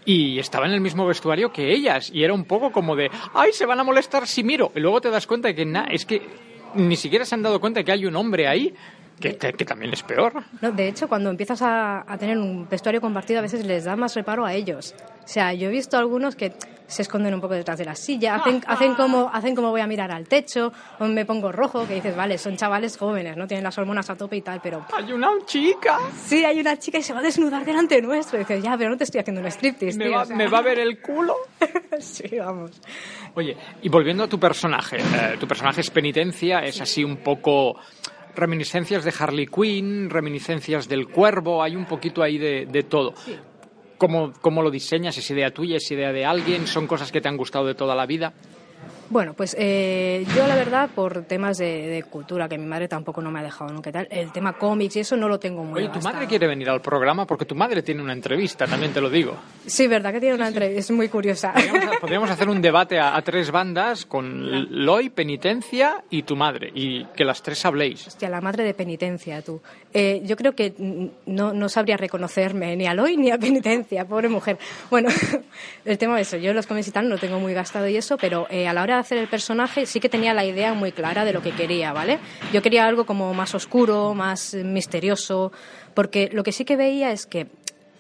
y 0.05 0.37
estaba 0.39 0.67
en 0.67 0.73
el 0.73 0.81
mismo 0.81 1.05
vestuario 1.07 1.51
que 1.51 1.73
ellas. 1.73 2.11
Y 2.13 2.23
era 2.23 2.33
un 2.33 2.45
poco 2.45 2.71
como 2.71 2.95
de, 2.95 3.09
¡ay, 3.33 3.51
se 3.53 3.65
van 3.65 3.79
a 3.79 3.83
molestar 3.83 4.27
si 4.27 4.43
miro! 4.43 4.71
Y 4.75 4.79
luego 4.79 5.01
te 5.01 5.09
das 5.09 5.25
cuenta 5.25 5.47
de 5.47 5.55
que 5.55 5.65
na- 5.65 5.85
es 5.91 6.05
que 6.05 6.21
ni 6.75 6.95
siquiera 6.95 7.25
se 7.25 7.33
han 7.33 7.41
dado 7.41 7.59
cuenta 7.59 7.79
de 7.79 7.85
que 7.85 7.91
hay 7.91 8.05
un 8.05 8.15
hombre 8.15 8.47
ahí, 8.47 8.71
que, 9.19 9.35
que- 9.37 9.53
que 9.53 9.65
también 9.65 9.93
es 9.93 10.03
peor. 10.03 10.33
No, 10.61 10.71
de 10.71 10.87
hecho, 10.87 11.07
cuando 11.07 11.29
empiezas 11.29 11.61
a, 11.61 12.03
a 12.11 12.17
tener 12.17 12.37
un 12.37 12.67
vestuario 12.69 13.01
compartido, 13.01 13.39
a 13.39 13.41
veces 13.41 13.65
les 13.65 13.83
da 13.85 13.95
más 13.95 14.15
reparo 14.15 14.45
a 14.45 14.53
ellos. 14.53 14.95
O 15.23 15.27
sea, 15.27 15.53
yo 15.53 15.67
he 15.67 15.71
visto 15.71 15.97
algunos 15.97 16.35
que 16.35 16.53
se 16.87 17.03
esconden 17.03 17.35
un 17.35 17.39
poco 17.41 17.53
detrás 17.53 17.77
de 17.77 17.85
la 17.85 17.93
silla, 17.93 18.33
hacen, 18.35 18.63
hacen, 18.65 18.95
como, 18.95 19.29
hacen 19.31 19.55
como 19.55 19.69
voy 19.69 19.81
a 19.81 19.85
mirar 19.85 20.11
al 20.11 20.27
techo, 20.27 20.73
o 20.97 21.05
me 21.05 21.23
pongo 21.23 21.51
rojo, 21.51 21.87
que 21.87 21.93
dices, 21.93 22.15
vale, 22.15 22.39
son 22.39 22.57
chavales 22.57 22.97
jóvenes, 22.97 23.37
no 23.37 23.45
tienen 23.45 23.63
las 23.63 23.77
hormonas 23.77 24.09
a 24.09 24.15
tope 24.15 24.37
y 24.37 24.41
tal, 24.41 24.59
pero 24.59 24.83
¡Hay 24.97 25.11
una 25.11 25.29
chica! 25.45 25.99
sí, 26.25 26.43
hay 26.43 26.59
una 26.59 26.77
chica 26.79 26.97
y 26.97 27.03
se 27.03 27.13
va 27.13 27.19
a 27.19 27.21
desnudar 27.21 27.63
delante 27.63 28.01
nuestro. 28.01 28.37
Y 28.37 28.39
dices, 28.39 28.63
ya, 28.63 28.75
pero 28.75 28.89
no 28.89 28.97
te 28.97 29.03
estoy 29.03 29.19
haciendo 29.21 29.39
un 29.41 29.47
striptease, 29.51 29.99
Me 29.99 30.05
tío", 30.05 30.15
va, 30.15 30.23
o 30.23 30.25
sea. 30.25 30.35
me 30.35 30.47
va 30.47 30.57
a 30.57 30.61
ver 30.63 30.79
el 30.79 30.99
culo. 30.99 31.35
sí, 31.99 32.39
vamos. 32.39 32.71
Oye, 33.35 33.55
y 33.83 33.89
volviendo 33.89 34.23
a 34.23 34.27
tu 34.27 34.39
personaje, 34.39 34.97
eh, 34.97 35.37
tu 35.39 35.47
personaje 35.47 35.81
es 35.81 35.91
penitencia, 35.91 36.61
es 36.63 36.81
así 36.81 37.03
un 37.03 37.17
poco 37.17 37.75
reminiscencias 38.39 39.03
de 39.03 39.13
Harley 39.17 39.47
Quinn, 39.47 40.09
reminiscencias 40.09 40.87
del 40.87 41.07
cuervo, 41.07 41.61
hay 41.61 41.75
un 41.75 41.85
poquito 41.85 42.23
ahí 42.23 42.37
de, 42.37 42.65
de 42.65 42.83
todo. 42.83 43.13
¿Cómo, 43.97 44.31
¿Cómo 44.41 44.61
lo 44.61 44.71
diseñas? 44.71 45.17
¿Es 45.17 45.29
idea 45.29 45.51
tuya? 45.51 45.77
¿Es 45.77 45.91
idea 45.91 46.11
de 46.13 46.25
alguien? 46.25 46.67
¿Son 46.67 46.87
cosas 46.87 47.11
que 47.11 47.19
te 47.19 47.27
han 47.27 47.37
gustado 47.37 47.65
de 47.65 47.75
toda 47.75 47.95
la 47.95 48.05
vida? 48.05 48.33
Bueno, 49.09 49.33
pues 49.33 49.55
eh, 49.57 50.23
yo 50.35 50.45
la 50.45 50.55
verdad, 50.55 50.89
por 50.93 51.23
temas 51.23 51.57
de, 51.57 51.87
de 51.87 52.03
cultura, 52.03 52.47
que 52.47 52.57
mi 52.57 52.65
madre 52.65 52.87
tampoco 52.87 53.21
no 53.21 53.31
me 53.31 53.39
ha 53.39 53.43
dejado 53.43 53.71
nunca 53.71 53.91
tal, 53.91 54.07
el 54.11 54.31
tema 54.31 54.53
cómics 54.53 54.97
y 54.97 54.99
eso 54.99 55.17
no 55.17 55.27
lo 55.27 55.39
tengo 55.39 55.63
muy 55.63 55.81
Oye, 55.81 55.89
tu 55.89 55.99
madre 56.01 56.27
quiere 56.27 56.45
venir 56.47 56.69
al 56.69 56.81
programa 56.81 57.25
porque 57.25 57.45
tu 57.45 57.55
madre 57.55 57.81
tiene 57.81 58.03
una 58.03 58.13
entrevista, 58.13 58.67
también 58.67 58.93
te 58.93 59.01
lo 59.01 59.09
digo. 59.09 59.35
Sí, 59.65 59.87
verdad 59.87 60.13
que 60.13 60.19
tiene 60.19 60.35
una 60.35 60.47
entrevista, 60.49 60.79
es 60.79 60.91
muy 60.91 61.09
curiosa. 61.09 61.53
Podríamos, 61.53 61.97
podríamos 62.01 62.29
hacer 62.29 62.49
un 62.49 62.61
debate 62.61 62.99
a, 62.99 63.15
a 63.15 63.21
tres 63.23 63.49
bandas 63.51 64.05
con 64.05 64.85
Loy, 64.85 65.09
Penitencia 65.09 66.03
y 66.09 66.23
tu 66.23 66.35
madre, 66.35 66.71
y 66.73 67.05
que 67.15 67.25
las 67.25 67.41
tres 67.41 67.65
habléis. 67.65 68.07
Hostia, 68.07 68.29
la 68.29 68.41
madre 68.41 68.63
de 68.63 68.73
penitencia, 68.75 69.41
tú. 69.41 69.61
Eh, 69.91 70.21
yo 70.23 70.35
creo 70.35 70.53
que 70.53 70.73
no, 71.25 71.53
no 71.53 71.69
sabría 71.69 71.97
reconocerme 71.97 72.75
ni 72.75 72.85
a 72.85 72.93
Loy 72.93 73.17
ni 73.17 73.31
a 73.31 73.39
penitencia, 73.39 74.05
pobre 74.05 74.29
mujer. 74.29 74.59
Bueno, 74.91 75.09
el 75.85 75.97
tema 75.97 76.15
de 76.15 76.21
eso, 76.21 76.37
yo 76.37 76.53
los 76.53 76.67
cómics 76.67 76.89
y 76.89 76.91
tal 76.91 77.09
no 77.09 77.17
tengo 77.17 77.39
muy 77.39 77.53
gastado 77.53 77.87
y 77.87 77.97
eso, 77.97 78.17
pero 78.17 78.45
eh, 78.49 78.67
a 78.67 78.73
la 78.73 78.83
hora 78.83 78.98
hacer 78.99 79.17
el 79.17 79.27
personaje 79.27 79.85
sí 79.85 79.99
que 79.99 80.09
tenía 80.09 80.33
la 80.33 80.45
idea 80.45 80.73
muy 80.73 80.91
clara 80.91 81.25
de 81.25 81.33
lo 81.33 81.41
que 81.41 81.51
quería, 81.51 81.93
¿vale? 81.93 82.19
Yo 82.53 82.61
quería 82.61 82.85
algo 82.85 83.05
como 83.05 83.33
más 83.33 83.55
oscuro, 83.55 84.13
más 84.13 84.53
misterioso, 84.53 85.51
porque 85.93 86.29
lo 86.31 86.43
que 86.43 86.51
sí 86.51 86.65
que 86.65 86.75
veía 86.77 87.11
es 87.11 87.25
que 87.25 87.47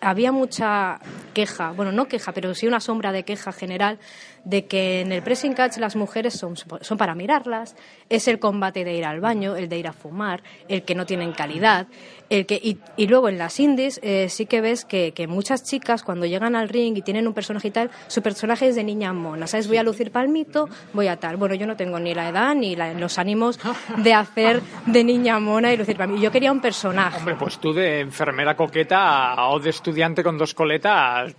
había 0.01 0.31
mucha 0.31 0.99
queja, 1.33 1.71
bueno, 1.71 1.91
no 1.91 2.07
queja, 2.07 2.31
pero 2.31 2.53
sí 2.53 2.67
una 2.67 2.79
sombra 2.79 3.11
de 3.11 3.23
queja 3.23 3.51
general 3.51 3.99
de 4.43 4.65
que 4.65 5.01
en 5.01 5.11
el 5.11 5.21
pressing 5.21 5.53
catch 5.53 5.77
las 5.77 5.95
mujeres 5.95 6.33
son, 6.33 6.55
son 6.57 6.97
para 6.97 7.15
mirarlas, 7.15 7.75
es 8.09 8.27
el 8.27 8.39
combate 8.39 8.83
de 8.83 8.93
ir 8.95 9.05
al 9.05 9.19
baño, 9.19 9.55
el 9.55 9.69
de 9.69 9.77
ir 9.77 9.87
a 9.87 9.93
fumar, 9.93 10.41
el 10.67 10.83
que 10.83 10.95
no 10.95 11.05
tienen 11.05 11.31
calidad, 11.33 11.87
el 12.29 12.45
que 12.45 12.55
y, 12.95 13.07
luego 13.07 13.27
en 13.29 13.37
las 13.37 13.59
indies 13.59 13.99
eh, 14.03 14.27
sí 14.29 14.45
que 14.45 14.61
ves 14.61 14.85
que, 14.85 15.11
que 15.13 15.27
muchas 15.27 15.63
chicas 15.63 16.03
cuando 16.03 16.25
llegan 16.25 16.55
al 16.55 16.69
ring 16.69 16.95
y 16.97 17.01
tienen 17.01 17.27
un 17.27 17.33
personaje 17.33 17.69
y 17.69 17.71
tal, 17.71 17.89
su 18.07 18.21
personaje 18.21 18.67
es 18.67 18.75
de 18.75 18.83
niña 18.83 19.13
mona, 19.13 19.47
¿sabes? 19.47 19.67
Voy 19.67 19.77
a 19.77 19.83
lucir 19.83 20.11
palmito, 20.11 20.69
voy 20.93 21.07
a 21.07 21.17
tal. 21.17 21.37
Bueno, 21.37 21.55
yo 21.55 21.65
no 21.67 21.75
tengo 21.75 21.99
ni 21.99 22.13
la 22.13 22.29
edad 22.29 22.53
ni 22.55 22.75
la- 22.75 22.93
los 22.93 23.17
ánimos 23.17 23.59
de 23.97 24.13
hacer 24.13 24.61
de 24.85 25.03
niña 25.03 25.39
mona 25.39 25.73
y 25.73 25.77
lucir 25.77 25.97
palmito. 25.97 26.21
Yo 26.21 26.31
quería 26.31 26.51
un 26.51 26.61
personaje. 26.61 27.17
Hombre, 27.17 27.35
pues 27.35 27.57
tú 27.59 27.73
de 27.73 28.01
enfermera 28.01 28.55
coqueta 28.55 29.47
o 29.49 29.59
de 29.59 29.69
estudiante 29.71 30.23
con 30.23 30.37
dos 30.37 30.53
coletas, 30.53 31.33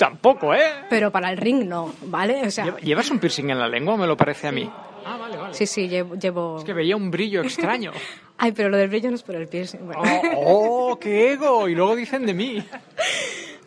tampoco, 0.00 0.54
¿eh? 0.54 0.62
Pero 0.88 1.10
para 1.12 1.30
el 1.30 1.36
ring 1.36 1.64
no, 1.68 1.92
¿vale? 2.06 2.46
O 2.46 2.50
sea, 2.50 2.64
¿Lleva- 2.64 2.80
¿Llevas 2.80 3.10
un 3.10 3.18
piercing 3.18 3.50
en 3.50 3.58
la 3.58 3.68
lengua, 3.68 3.96
me 3.98 4.06
lo 4.06 4.16
parece 4.16 4.48
a 4.48 4.52
mí? 4.52 4.68
Ah, 5.04 5.16
vale, 5.18 5.36
vale. 5.36 5.54
sí, 5.54 5.66
sí, 5.66 5.88
llevo... 5.88 6.14
llevo... 6.16 6.58
Es 6.58 6.64
que 6.64 6.72
veía 6.72 6.96
un 6.96 7.10
brillo 7.10 7.42
extraño. 7.42 7.92
Ay, 8.38 8.52
pero 8.52 8.70
lo 8.70 8.76
del 8.78 8.88
brillo 8.88 9.10
no 9.10 9.16
es 9.16 9.22
por 9.22 9.34
el 9.34 9.46
piercing. 9.48 9.80
Bueno. 9.86 10.00
¡Oh, 10.36 10.92
oh, 10.92 10.98
qué 10.98 11.32
ego! 11.34 11.68
Y 11.68 11.74
luego 11.74 11.94
dicen 11.94 12.24
de 12.26 12.34
mí. 12.34 12.64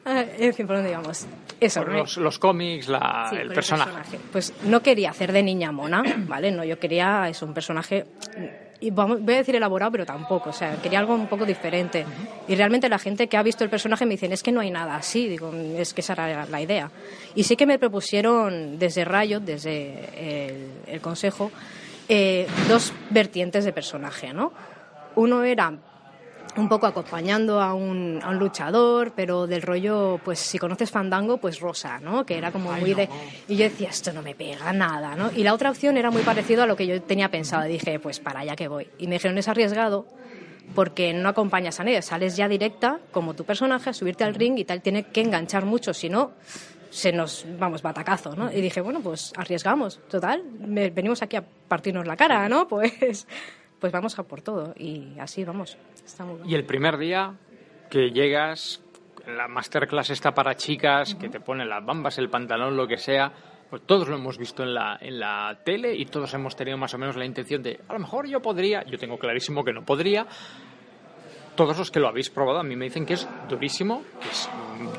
Ah, 0.06 0.26
en 0.38 0.54
fin, 0.54 0.68
¿por 0.68 0.76
dónde 0.76 0.92
íbamos? 0.92 1.26
Eso, 1.62 1.80
Por 1.80 1.92
¿no? 1.94 2.00
los, 2.00 2.18
los 2.18 2.38
cómics, 2.38 2.90
la- 2.90 3.28
Sí, 3.30 3.38
el 3.38 3.46
por 3.48 3.56
personaje. 3.56 4.20
Pues 4.34 4.54
no 4.66 4.82
quería 4.84 5.12
hacer 5.12 5.32
de 5.32 5.42
niña 5.42 5.72
mona, 5.72 6.04
¿vale? 6.28 6.52
No, 6.52 6.66
yo 6.66 6.78
quería 6.78 7.30
es 7.30 7.42
un 7.42 7.54
personaje 7.54 8.04
y 8.84 8.92
voy 8.92 9.34
a 9.34 9.38
decir 9.38 9.56
elaborado, 9.56 9.94
pero 9.94 10.06
tampoco, 10.06 10.50
o 10.50 10.54
sea, 10.54 10.76
quería 10.82 11.00
algo 11.00 11.16
un 11.16 11.28
poco 11.28 11.46
diferente. 11.46 12.06
Y 12.50 12.56
realmente 12.56 12.90
la 12.90 13.00
gente 13.00 13.28
que 13.28 13.38
ha 13.38 13.44
visto 13.44 13.64
el 13.64 13.70
personaje 13.70 14.06
me 14.06 14.12
dicen, 14.12 14.34
es 14.34 14.44
que 14.44 14.52
no 14.52 14.60
hay 14.60 14.72
nada 14.72 14.98
así, 14.98 15.30
digo, 15.30 15.54
es 15.54 15.94
que 15.94 16.02
esa 16.02 16.14
era 16.14 16.46
la 16.46 16.62
idea. 16.62 16.92
Y 17.34 17.44
sí 17.44 17.56
que 17.56 17.66
me 17.66 17.80
propusieron 17.80 18.78
desde 18.78 19.06
Riot, 19.06 19.40
desde 19.40 20.50
el, 20.50 20.72
el 20.88 21.00
consejo, 21.00 21.50
eh, 22.10 22.46
dos 22.68 22.92
vertientes 23.10 23.64
de 23.64 23.72
personaje, 23.72 24.34
¿no? 24.34 24.52
Uno 25.16 25.44
era 25.44 25.74
un 26.58 26.70
poco 26.70 26.88
acompañando 26.88 27.62
a 27.62 27.74
un, 27.74 28.20
a 28.22 28.30
un 28.30 28.38
luchador, 28.38 29.14
pero 29.16 29.48
del 29.48 29.62
rollo, 29.62 30.20
pues 30.24 30.40
si 30.40 30.58
conoces 30.58 30.92
Fandango, 30.92 31.38
pues 31.38 31.60
Rosa, 31.60 32.00
¿no? 32.00 32.26
Que 32.26 32.38
era 32.38 32.52
como 32.52 32.72
muy 32.74 32.94
de... 32.94 33.10
Y 33.48 33.56
yo 33.56 33.64
decía, 33.64 33.90
esto 33.90 34.14
no 34.14 34.22
me 34.22 34.36
pega 34.36 34.72
nada, 34.74 35.16
¿no? 35.16 35.32
Y 35.36 35.44
la 35.44 35.54
otra 35.54 35.72
opción 35.72 35.98
era 35.98 36.12
muy 36.12 36.22
parecido 36.22 36.64
a 36.64 36.68
lo 36.68 36.76
que 36.76 36.88
yo 36.88 37.02
tenía 37.02 37.30
pensado. 37.30 37.64
Dije, 37.64 38.00
pues 38.00 38.20
para 38.20 38.42
allá 38.42 38.56
que 38.56 38.68
voy. 38.68 38.88
Y 38.98 39.08
me 39.08 39.16
dijeron, 39.16 39.38
es 39.38 39.48
arriesgado 39.48 40.06
porque 40.76 41.14
no 41.14 41.30
acompañas 41.30 41.80
a 41.80 41.84
nadie, 41.84 42.02
sales 42.02 42.38
ya 42.38 42.48
directa 42.48 43.00
como 43.12 43.34
tu 43.34 43.44
personaje 43.44 43.90
a 43.90 43.94
subirte 43.94 44.24
al 44.24 44.34
ring 44.34 44.58
y 44.58 44.66
tal, 44.66 44.82
tiene 44.82 45.04
que 45.04 45.22
enganchar 45.22 45.66
mucho, 45.66 45.94
si 45.94 46.10
no 46.10 46.32
se 46.90 47.12
nos, 47.12 47.46
vamos, 47.58 47.82
batacazo, 47.82 48.36
¿no? 48.36 48.52
Y 48.52 48.62
dije, 48.62 48.80
bueno, 48.80 49.02
pues 49.02 49.34
arriesgamos, 49.36 50.00
total, 50.08 50.44
venimos 50.46 51.24
aquí 51.24 51.36
a 51.36 51.42
partirnos 51.42 52.06
la 52.06 52.16
cara, 52.16 52.48
¿no? 52.48 52.68
Pues, 52.74 53.28
pues 53.84 53.92
vamos 53.92 54.18
a 54.18 54.24
por 54.24 54.42
todo 54.42 54.74
y 54.78 55.20
así 55.20 55.44
vamos. 55.44 55.78
Y 56.46 56.56
el 56.56 56.64
primer 56.64 56.98
día 56.98 57.34
que 57.90 58.12
llegas, 58.12 58.82
la 59.28 59.50
masterclass 59.50 60.10
está 60.12 60.34
para 60.34 60.56
chicas, 60.56 61.16
que 61.16 61.28
te 61.28 61.42
ponen 61.42 61.68
las 61.68 61.86
bambas, 61.86 62.18
el 62.18 62.30
pantalón, 62.30 62.78
lo 62.78 62.88
que 62.88 62.96
sea, 62.96 63.34
pues 63.70 63.82
todos 63.86 64.08
lo 64.08 64.16
hemos 64.16 64.38
visto 64.38 64.64
en 64.64 64.74
la, 64.74 64.98
en 65.02 65.20
la 65.20 65.60
tele 65.66 65.94
y 65.94 66.06
todos 66.06 66.34
hemos 66.34 66.56
tenido 66.56 66.78
más 66.78 66.94
o 66.94 66.98
menos 66.98 67.18
la 67.18 67.26
intención 67.26 67.62
de, 67.62 67.82
a 67.86 67.92
lo 67.92 68.00
mejor 68.00 68.26
yo 68.26 68.42
podría, 68.42 68.86
yo 68.86 68.98
tengo 68.98 69.18
clarísimo 69.18 69.66
que 69.66 69.74
no 69.74 69.84
podría. 69.84 70.28
Todos 71.58 71.78
los 71.78 71.92
que 71.92 72.00
lo 72.00 72.08
habéis 72.08 72.30
probado 72.30 72.60
a 72.60 72.64
mí 72.64 72.78
me 72.78 72.86
dicen 72.86 73.06
que 73.06 73.16
es 73.16 73.28
durísimo, 73.50 74.02
que 74.22 74.30
es 74.30 74.50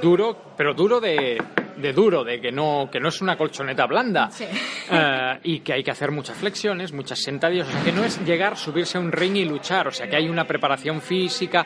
duro, 0.02 0.36
pero 0.58 0.74
duro 0.74 1.00
de, 1.00 1.38
de 1.76 1.92
duro, 1.92 2.24
de 2.24 2.40
que 2.40 2.50
no, 2.52 2.88
que 2.90 3.00
no 3.00 3.08
es 3.08 3.20
una 3.20 3.36
colchoneta 3.36 3.86
blanda. 3.86 4.30
Sí. 4.30 4.44
Eh, 4.90 5.38
y 5.44 5.60
que 5.60 5.72
hay 5.72 5.82
que 5.84 5.90
hacer 5.90 6.10
muchas 6.10 6.36
flexiones, 6.36 6.92
muchas 6.92 7.20
sentadillas, 7.20 7.68
o 7.68 7.72
sea 7.72 7.82
que 7.82 7.92
no 7.92 8.04
es 8.04 8.24
llegar, 8.24 8.56
subirse 8.56 8.98
a 8.98 9.00
un 9.00 9.12
ring 9.12 9.36
y 9.36 9.44
luchar, 9.44 9.88
o 9.88 9.92
sea 9.92 10.08
que 10.08 10.16
hay 10.16 10.28
una 10.28 10.46
preparación 10.46 11.00
física. 11.00 11.64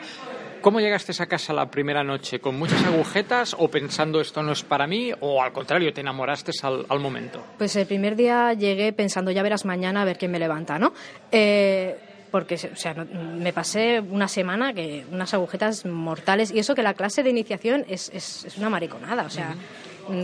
¿Cómo 0.61 0.81
llegaste 0.81 1.13
a 1.23 1.25
casa 1.25 1.53
la 1.53 1.71
primera 1.71 2.03
noche? 2.03 2.39
¿Con 2.41 2.59
muchas 2.59 2.83
agujetas 2.83 3.55
o 3.57 3.69
pensando 3.69 4.19
esto 4.19 4.43
no 4.43 4.51
es 4.51 4.61
para 4.61 4.87
mí? 4.87 5.09
¿O 5.21 5.41
al 5.41 5.53
contrario, 5.53 5.93
te 5.93 6.01
enamoraste 6.01 6.51
al, 6.63 6.85
al 6.89 6.99
momento? 6.99 7.41
Pues 7.57 7.73
el 7.77 7.85
primer 7.87 8.17
día 8.17 8.51
llegué 8.53 8.91
pensando, 8.91 9.31
ya 9.31 9.41
verás 9.41 9.63
mañana 9.63 10.01
a 10.01 10.05
ver 10.05 10.17
quién 10.17 10.31
me 10.31 10.39
levanta, 10.39 10.77
¿no? 10.77 10.91
Eh, 11.31 11.97
porque, 12.29 12.55
o 12.55 12.75
sea, 12.75 12.93
no- 12.93 13.05
me 13.37 13.53
pasé 13.53 14.01
una 14.01 14.27
semana 14.27 14.73
que 14.73 15.05
unas 15.09 15.33
agujetas 15.33 15.85
mortales 15.85 16.51
y 16.51 16.59
eso 16.59 16.75
que 16.75 16.83
la 16.83 16.93
clase 16.93 17.23
de 17.23 17.29
iniciación 17.29 17.85
es, 17.87 18.11
es, 18.13 18.43
es 18.43 18.57
una 18.57 18.69
mariconada, 18.69 19.23
o 19.23 19.29
sea, 19.29 19.55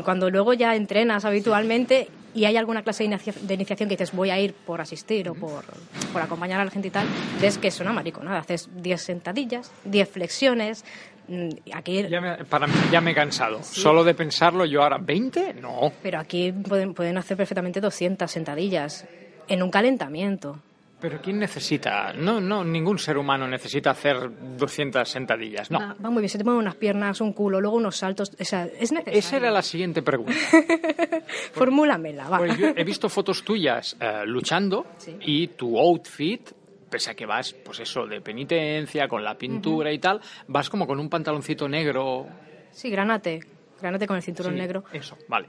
cuando 0.04 0.30
luego 0.30 0.54
ya 0.54 0.76
entrenas 0.76 1.26
habitualmente 1.26 2.10
y 2.34 2.45
hay 2.45 2.58
alguna 2.58 2.84
clase 2.84 3.04
de 3.04 3.54
iniciación 3.54 3.88
que 3.89 3.95
dices 3.95 4.12
voy 4.12 4.30
a 4.30 4.39
ir 4.39 4.54
por 4.54 4.82
asistir 4.82 5.30
o 5.30 5.34
por, 5.34 5.63
por 6.12 6.21
acompañar 6.21 6.60
a 6.60 6.65
la 6.65 6.71
gente 6.71 6.89
y 6.89 6.91
tal, 6.91 7.08
ves 7.41 7.58
que 7.58 7.69
es 7.69 7.80
una 7.80 7.93
mariconada, 7.93 8.39
haces 8.39 8.69
10 8.76 9.02
sentadillas, 9.02 9.71
10 9.86 10.10
flexiones, 10.10 10.84
mm, 11.28 11.50
aquí 11.74 12.04
Ya 12.10 12.19
me, 12.19 12.43
para 12.45 12.67
mí, 12.67 12.74
ya 12.91 13.00
me 13.00 13.12
he 13.12 13.15
cansado. 13.15 13.63
Solo 13.63 14.04
de 14.04 14.13
pensarlo, 14.13 14.65
yo 14.65 14.84
ahora, 14.84 14.98
¿20? 14.98 15.56
No. 15.56 15.93
Pero 16.04 16.19
aquí 16.19 16.52
pueden, 16.52 16.93
pueden 16.93 17.17
hacer 17.17 17.38
perfectamente 17.38 17.80
200 17.80 18.30
sentadillas 18.30 19.06
en 19.48 19.63
un 19.63 19.71
calentamiento. 19.71 20.60
Pero 20.99 21.21
¿quién 21.21 21.38
necesita? 21.39 22.13
No, 22.13 22.39
no, 22.39 22.63
ningún 22.63 22.97
ser 22.97 23.17
humano 23.17 23.47
necesita 23.47 23.91
hacer 23.91 24.17
200 24.58 25.08
sentadillas. 25.08 25.69
No. 25.69 25.79
Va, 25.79 25.95
va 26.03 26.10
muy 26.10 26.21
bien, 26.21 26.29
se 26.29 26.38
te 26.38 26.43
ponen 26.43 26.60
unas 26.60 26.75
piernas, 26.75 27.19
un 27.21 27.34
culo, 27.34 27.60
luego 27.62 27.75
unos 27.77 27.97
saltos. 27.97 28.31
O 28.39 28.43
sea, 28.45 28.63
es 28.65 28.91
necesario. 28.91 29.19
Esa 29.19 29.38
era 29.38 29.51
la 29.51 29.62
siguiente 29.62 30.01
pregunta. 30.01 30.34
Formúlamela, 31.53 32.29
va. 32.29 32.38
Pues 32.39 32.58
yo 32.58 32.67
he 32.75 32.84
visto 32.84 33.10
fotos 33.10 33.43
tuyas 33.43 33.95
eh, 33.99 34.23
luchando 34.25 34.86
Sí. 34.97 35.17
y 35.21 35.47
tu 35.49 35.77
outfit, 35.77 36.49
pese 36.89 37.12
a 37.12 37.13
que 37.15 37.25
vas, 37.25 37.53
pues 37.53 37.79
eso, 37.81 38.05
de 38.08 38.21
penitencia, 38.21 39.08
con 39.08 39.23
la 39.23 39.38
pintura 39.38 39.91
y 39.91 39.99
tal, 39.99 40.21
vas 40.47 40.69
como 40.69 40.88
con 40.88 40.99
un 40.99 41.10
pantaloncito 41.10 41.67
negro. 41.67 42.27
Sí, 42.71 42.89
granate. 42.89 43.41
Granate 43.81 44.08
con 44.08 44.15
el 44.15 44.23
cinturón 44.23 44.53
Sí, 44.53 44.60
negro. 44.60 44.84
Eso, 44.93 45.17
vale. 45.27 45.47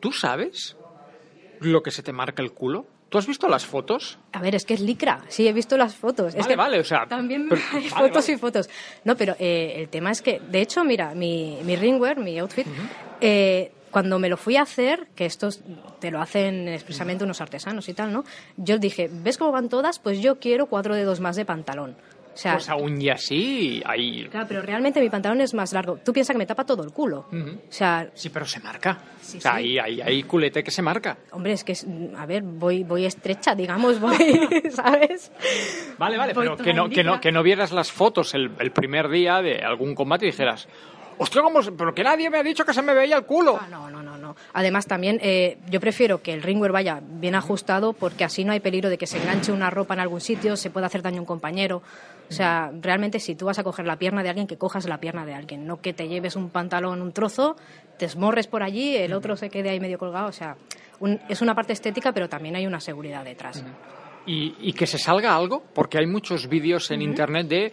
¿Tú 0.00 0.12
sabes 0.12 0.76
lo 1.60 1.82
que 1.82 1.90
se 1.90 2.02
te 2.02 2.12
marca 2.12 2.42
el 2.42 2.52
culo? 2.52 2.86
¿Tú 3.14 3.18
has 3.18 3.28
visto 3.28 3.46
las 3.48 3.64
fotos? 3.64 4.18
A 4.32 4.40
ver, 4.40 4.56
es 4.56 4.64
que 4.64 4.74
es 4.74 4.80
licra. 4.80 5.20
Sí, 5.28 5.46
he 5.46 5.52
visto 5.52 5.76
las 5.76 5.94
fotos. 5.94 6.30
es 6.34 6.40
Vale, 6.40 6.48
que 6.48 6.56
vale, 6.56 6.80
o 6.80 6.84
sea, 6.84 7.06
También 7.06 7.48
pero- 7.48 7.60
hay 7.72 7.88
vale, 7.88 8.08
fotos 8.08 8.24
vale. 8.24 8.32
y 8.32 8.36
fotos. 8.38 8.70
No, 9.04 9.16
pero 9.16 9.36
eh, 9.38 9.74
el 9.76 9.88
tema 9.88 10.10
es 10.10 10.20
que, 10.20 10.40
de 10.40 10.60
hecho, 10.60 10.82
mira, 10.82 11.14
mi, 11.14 11.60
mi 11.62 11.76
ringwear, 11.76 12.18
mi 12.18 12.36
outfit, 12.40 12.66
eh, 13.20 13.70
cuando 13.92 14.18
me 14.18 14.28
lo 14.28 14.36
fui 14.36 14.56
a 14.56 14.62
hacer, 14.62 15.06
que 15.14 15.26
estos 15.26 15.60
te 16.00 16.10
lo 16.10 16.20
hacen 16.20 16.66
expresamente 16.66 17.22
unos 17.22 17.40
artesanos 17.40 17.88
y 17.88 17.94
tal, 17.94 18.12
¿no? 18.12 18.24
Yo 18.56 18.78
dije, 18.80 19.08
¿ves 19.12 19.38
cómo 19.38 19.52
van 19.52 19.68
todas? 19.68 20.00
Pues 20.00 20.20
yo 20.20 20.40
quiero 20.40 20.66
cuatro 20.66 20.96
dedos 20.96 21.20
más 21.20 21.36
de 21.36 21.44
pantalón. 21.44 21.94
O 22.34 22.36
sea, 22.36 22.54
Pues 22.54 22.68
aún 22.68 23.00
y 23.00 23.08
así, 23.10 23.80
ahí... 23.86 24.26
claro, 24.28 24.46
pero 24.48 24.60
realmente 24.60 25.00
mi 25.00 25.08
pantalón 25.08 25.40
es 25.40 25.54
más 25.54 25.72
largo. 25.72 25.98
Tú 26.04 26.12
piensas 26.12 26.34
que 26.34 26.38
me 26.38 26.46
tapa 26.46 26.64
todo 26.66 26.82
el 26.82 26.90
culo. 26.90 27.26
O 27.30 27.72
sea, 27.72 28.10
Sí, 28.12 28.28
pero 28.28 28.44
se 28.44 28.58
marca. 28.60 28.98
Sí, 29.20 29.38
o 29.38 29.40
sea, 29.40 29.52
sí. 29.52 29.58
ahí, 29.58 29.78
ahí 29.78 30.00
hay 30.00 30.22
culete 30.24 30.62
que 30.64 30.70
se 30.72 30.82
marca. 30.82 31.16
hombre, 31.30 31.52
es 31.52 31.62
que, 31.62 31.74
a 32.16 32.26
ver, 32.26 32.42
voy, 32.42 32.82
voy 32.82 33.06
estrecha, 33.06 33.54
digamos, 33.54 34.00
voy, 34.00 34.16
¿sabes? 34.70 35.30
Vale, 35.98 36.16
vale, 36.18 36.32
Voy 36.34 36.44
pero 36.44 36.56
que 36.56 36.74
no, 36.74 36.88
que, 36.88 37.04
no, 37.04 37.20
que 37.20 37.30
no 37.32 37.42
vieras 37.42 37.70
las 37.72 37.92
fotos 37.92 38.34
el, 38.34 38.50
el 38.58 38.72
primer 38.72 39.08
día 39.08 39.40
de 39.40 39.58
algún 39.58 39.94
combate 39.94 40.26
y 40.26 40.30
dijeras, 40.32 40.68
hostia, 41.18 41.40
¿cómo 41.42 41.62
se- 41.62 41.70
pero 41.72 41.94
que 41.94 42.02
nadie 42.02 42.28
me 42.30 42.38
ha 42.38 42.42
dicho 42.42 42.64
que 42.64 42.74
se 42.74 42.82
me 42.82 42.92
veía 42.94 43.16
el 43.16 43.24
culo. 43.24 43.58
Ah, 43.60 43.68
no, 43.70 43.88
no, 43.90 44.02
no, 44.02 44.18
no. 44.18 44.34
Además, 44.52 44.86
también 44.86 45.18
eh, 45.22 45.58
yo 45.70 45.78
prefiero 45.80 46.20
que 46.22 46.32
el 46.32 46.42
ringwear 46.42 46.72
vaya 46.72 47.00
bien 47.02 47.34
ajustado 47.36 47.92
porque 47.92 48.24
así 48.24 48.44
no 48.44 48.52
hay 48.52 48.60
peligro 48.60 48.88
de 48.90 48.98
que 48.98 49.06
se 49.06 49.18
enganche 49.18 49.52
una 49.52 49.70
ropa 49.70 49.94
en 49.94 50.00
algún 50.00 50.20
sitio, 50.20 50.56
se 50.56 50.70
pueda 50.70 50.86
hacer 50.88 51.02
daño 51.02 51.18
a 51.18 51.20
un 51.20 51.26
compañero. 51.26 51.82
O 52.30 52.32
sea, 52.32 52.72
realmente 52.80 53.20
si 53.20 53.34
tú 53.34 53.46
vas 53.46 53.58
a 53.58 53.64
coger 53.64 53.86
la 53.86 53.96
pierna 53.96 54.22
de 54.22 54.30
alguien, 54.30 54.46
que 54.46 54.56
cojas 54.56 54.86
la 54.88 54.98
pierna 54.98 55.26
de 55.26 55.34
alguien, 55.34 55.66
no 55.66 55.80
que 55.80 55.92
te 55.92 56.08
lleves 56.08 56.36
un 56.36 56.50
pantalón, 56.50 57.02
un 57.02 57.12
trozo, 57.12 57.56
te 57.98 58.06
esmorres 58.06 58.46
por 58.46 58.62
allí, 58.62 58.96
el 58.96 59.12
otro 59.12 59.36
se 59.36 59.50
quede 59.50 59.70
ahí 59.70 59.78
medio 59.78 59.98
colgado. 59.98 60.28
O 60.28 60.32
sea, 60.32 60.56
un- 61.00 61.20
es 61.28 61.42
una 61.42 61.54
parte 61.54 61.72
estética, 61.74 62.12
pero 62.12 62.28
también 62.28 62.56
hay 62.56 62.66
una 62.66 62.80
seguridad 62.80 63.24
detrás. 63.24 63.62
Y, 64.26 64.54
y 64.58 64.72
que 64.72 64.86
se 64.86 64.98
salga 64.98 65.36
algo, 65.36 65.62
porque 65.74 65.98
hay 65.98 66.06
muchos 66.06 66.48
vídeos 66.48 66.90
en 66.90 67.02
internet 67.02 67.46
de 67.46 67.72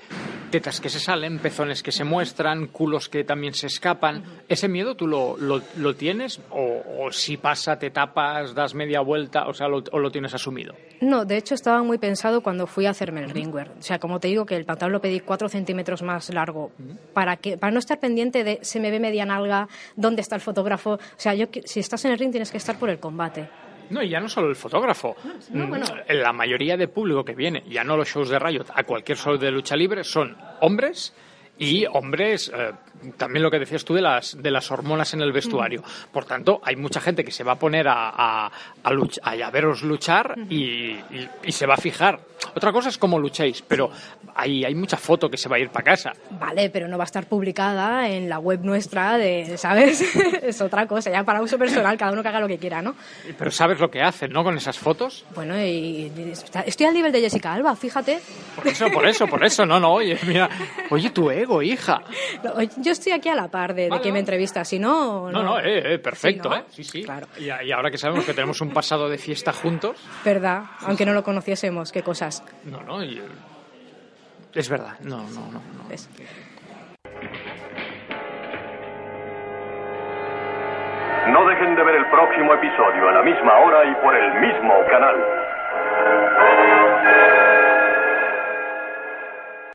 tetas 0.52 0.82
que 0.82 0.90
se 0.90 1.00
salen, 1.00 1.40
pezones 1.40 1.82
que 1.82 1.94
se 1.94 2.04
muestran, 2.04 2.68
culos 2.68 3.08
que 3.08 3.24
también 3.24 3.54
se 3.54 3.68
escapan. 3.68 4.24
¿Ese 4.50 4.68
miedo 4.68 4.96
tú 4.96 5.08
lo, 5.08 5.38
lo, 5.38 5.62
lo 5.78 5.96
tienes? 5.96 6.42
O, 6.50 7.06
o 7.06 7.12
si 7.12 7.38
pasa, 7.38 7.80
te 7.80 7.90
tapas, 7.90 8.54
das 8.54 8.76
media 8.76 9.00
vuelta, 9.00 9.48
o 9.48 9.54
sea, 9.54 9.70
lo, 9.70 9.82
o 9.92 10.00
lo 10.00 10.12
tienes 10.12 10.34
asumido? 10.34 10.76
No, 11.00 11.24
de 11.24 11.38
hecho 11.38 11.56
estaba 11.56 11.82
muy 11.84 11.98
pensado 11.98 12.42
cuando 12.42 12.68
fui 12.68 12.86
a 12.86 12.90
hacerme 12.90 13.24
el 13.24 13.30
ringwear. 13.30 13.72
O 13.80 13.82
sea, 13.82 13.98
como 14.00 14.20
te 14.20 14.28
digo 14.28 14.46
que 14.46 14.58
el 14.58 14.66
pantalón 14.66 14.92
lo 14.92 15.02
pedí 15.02 15.22
cuatro 15.22 15.48
centímetros 15.48 16.02
más 16.04 16.30
largo 16.34 16.72
para 17.14 17.38
que 17.38 17.58
para 17.58 17.72
no 17.72 17.80
estar 17.80 18.00
pendiente 18.00 18.44
de 18.44 18.60
se 18.62 18.80
me 18.82 18.92
ve 18.92 19.00
media 19.00 19.26
nalga, 19.26 19.70
dónde 19.96 20.22
está 20.22 20.36
el 20.36 20.42
fotógrafo. 20.42 20.96
O 20.96 21.00
sea, 21.16 21.34
yo 21.34 21.48
si 21.64 21.80
estás 21.80 22.04
en 22.04 22.12
el 22.12 22.20
ring 22.20 22.32
tienes 22.32 22.52
que 22.52 22.58
estar 22.58 22.78
por 22.78 22.90
el 22.90 23.00
combate. 23.00 23.50
No, 23.92 24.02
y 24.02 24.10
ya 24.10 24.20
no 24.20 24.28
solo 24.30 24.50
el 24.50 24.56
fotógrafo. 24.56 25.16
no, 25.52 25.66
Mm, 25.66 25.70
bueno. 25.70 25.86
La 26.10 26.34
mayoría 26.34 26.78
de 26.78 26.88
público 26.88 27.24
que 27.24 27.36
viene, 27.36 27.64
ya 27.70 27.84
no 27.84 27.96
los 27.98 28.08
shows 28.08 28.30
de 28.30 28.40
Riot, 28.40 28.66
a 28.74 28.84
cualquier 28.84 29.18
show 29.18 29.38
de 29.38 29.52
lucha 29.52 29.76
libre, 29.76 30.04
son 30.04 30.36
hombres 30.62 31.14
y 31.60 31.86
hombres, 31.86 32.52
eh, 32.56 32.72
también 33.18 33.44
lo 33.44 33.52
que 33.52 33.60
decías 33.60 33.84
tú 33.86 33.94
de 33.94 34.02
las, 34.02 34.42
de 34.42 34.52
las 34.52 34.70
hormonas 34.72 35.14
en 35.14 35.22
el 35.22 35.32
vestuario. 35.32 35.84
Por 36.12 36.26
tanto, 36.26 36.60
hay 36.64 36.76
mucha 36.76 37.00
gente 37.02 37.24
que 37.24 37.32
se 37.32 37.44
va 37.44 37.54
a 37.54 37.60
poner 37.60 37.88
a, 37.88 38.10
a, 38.10 38.52
a, 38.84 38.92
luch- 38.92 39.20
a- 39.24 39.50
veros 39.52 39.84
luchar 39.84 40.36
y, 40.50 40.92
y- 40.92 41.30
y 41.44 41.52
se 41.52 41.66
va 41.66 41.74
a 41.76 41.78
fijar. 41.78 42.20
Otra 42.56 42.72
cosa 42.72 42.90
es 42.90 42.98
cómo 42.98 43.20
luchéis, 43.20 43.62
pero 43.68 43.92
hay, 44.36 44.66
hay 44.66 44.74
mucha 44.74 44.98
foto 44.98 45.30
que 45.30 45.38
se 45.38 45.48
va 45.48 45.58
a 45.58 45.60
ir 45.60 45.70
para 45.70 45.84
casa. 45.86 46.14
Vale, 46.32 46.70
pero 46.72 46.88
no 46.88 46.98
va 46.98 47.04
a 47.04 47.06
estar 47.06 47.28
publicada 47.28 48.08
en 48.10 48.28
la 48.30 48.40
web 48.40 48.62
nuestra 48.64 49.18
de, 49.18 49.58
¿sabes? 49.58 50.02
es 50.42 50.60
otra 50.62 50.88
cosa, 50.88 51.12
ya 51.12 51.24
para 51.24 51.42
uso 51.42 51.58
personal, 51.60 51.98
cada 51.98 52.12
uno 52.14 52.22
que 52.24 52.30
haga 52.30 52.40
lo 52.40 52.48
que 52.48 52.58
quiera, 52.58 52.82
¿no? 52.82 52.96
Pero 53.38 53.52
sabes 53.52 53.80
lo 53.80 53.92
que 53.92 54.02
hacen, 54.02 54.32
¿no? 54.32 54.44
Con 54.44 54.58
esas 54.58 54.78
fotos. 54.80 55.24
Bueno, 55.36 55.56
y, 55.60 56.12
y 56.16 56.34
estoy 56.66 56.86
al 56.88 56.94
nivel 56.94 57.12
de 57.12 57.22
Jessica 57.22 57.54
Alba, 57.54 57.76
fíjate. 57.76 58.20
Por 58.56 58.68
eso, 58.68 58.88
por 58.92 59.08
eso, 59.08 59.28
por 59.28 59.44
eso. 59.46 59.66
No, 59.66 59.80
no, 59.80 59.94
oye, 59.94 60.18
mira. 60.26 60.50
Oye, 60.90 61.10
tu 61.12 61.30
ego, 61.32 61.62
hija. 61.62 62.02
No, 62.44 62.62
Yo 62.78 62.91
estoy 62.92 63.12
aquí 63.14 63.30
a 63.30 63.36
la 63.36 63.48
par 63.50 63.74
de, 63.74 63.84
de 63.84 63.90
Vale, 63.90 64.02
quien 64.02 64.14
me 64.14 64.18
vale. 64.18 64.22
entrevista, 64.22 64.64
si 64.66 64.80
no... 64.80 65.32
No, 65.32 65.42
no, 65.44 65.60
eh, 65.60 65.94
eh, 65.96 66.00
perfecto, 66.00 66.50
Sí, 66.50 66.56
¿no? 66.56 66.56
¿eh? 66.62 66.66
Sí, 66.70 66.84
sí. 66.84 67.04
Claro. 67.04 67.28
Y, 67.38 67.46
y 67.46 67.72
ahora 67.72 67.90
que 67.92 67.98
sabemos 67.98 68.26
que 68.26 68.34
tenemos 68.34 68.62
un 68.62 68.72
pasado 68.72 69.10
de 69.10 69.18
fiesta 69.18 69.52
juntos, 69.54 69.98
Verdad, 70.24 70.64
aunque 70.82 71.06
no 71.06 71.14
lo 71.14 71.24
conociésemos, 71.24 71.92
qué 71.92 72.04
cosas. 72.04 72.44
no, 72.66 72.82
no, 72.82 73.04
y- 73.04 73.22
es 74.54 74.68
verdad, 74.70 75.00
no, 75.02 75.18
no, 75.30 75.52
no. 75.52 75.62
no. 75.62 75.62
No 81.28 81.46
dejen 81.48 81.76
de 81.76 81.84
ver 81.84 81.96
el 81.96 82.06
próximo 82.10 82.54
episodio 82.56 83.08
a 83.10 83.12
la 83.14 83.22
misma 83.24 83.58
hora 83.60 83.86
y 83.86 83.94
por 84.04 84.16
el 84.16 84.34
mismo 84.42 84.74
canal. 84.90 85.16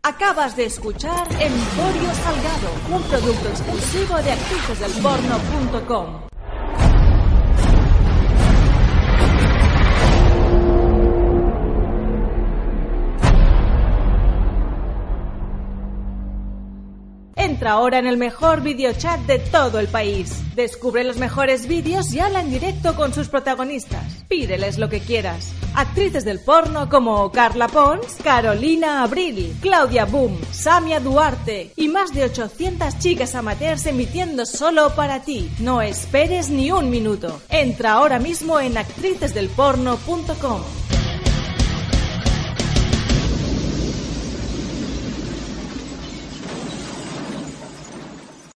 Acabas 0.06 0.54
de 0.54 0.66
escuchar 0.66 1.26
Emporio 1.32 2.14
Salgado, 2.14 2.70
un 2.94 3.02
producto 3.08 3.48
exclusivo 3.48 4.22
de 4.22 4.30
actricesdelporno.com. 4.30 6.35
Entra 17.56 17.72
ahora 17.72 17.98
en 17.98 18.06
el 18.06 18.18
mejor 18.18 18.60
videochat 18.60 19.20
de 19.20 19.38
todo 19.38 19.80
el 19.80 19.88
país. 19.88 20.42
Descubre 20.54 21.04
los 21.04 21.16
mejores 21.16 21.66
vídeos 21.66 22.12
y 22.12 22.20
habla 22.20 22.42
en 22.42 22.50
directo 22.50 22.94
con 22.94 23.14
sus 23.14 23.28
protagonistas. 23.28 24.26
Pídeles 24.28 24.76
lo 24.76 24.90
que 24.90 25.00
quieras. 25.00 25.54
Actrices 25.74 26.26
del 26.26 26.38
porno 26.38 26.90
como 26.90 27.32
Carla 27.32 27.68
Pons, 27.68 28.18
Carolina 28.22 29.02
Abril, 29.02 29.56
Claudia 29.62 30.04
Boom, 30.04 30.38
Samia 30.52 31.00
Duarte 31.00 31.72
y 31.76 31.88
más 31.88 32.12
de 32.12 32.24
800 32.24 32.98
chicas 32.98 33.34
amateurs 33.34 33.86
emitiendo 33.86 34.44
solo 34.44 34.94
para 34.94 35.22
ti. 35.22 35.50
No 35.58 35.80
esperes 35.80 36.50
ni 36.50 36.70
un 36.70 36.90
minuto. 36.90 37.40
Entra 37.48 37.94
ahora 37.94 38.18
mismo 38.18 38.60
en 38.60 38.76
actricesdelporno.com. 38.76 40.60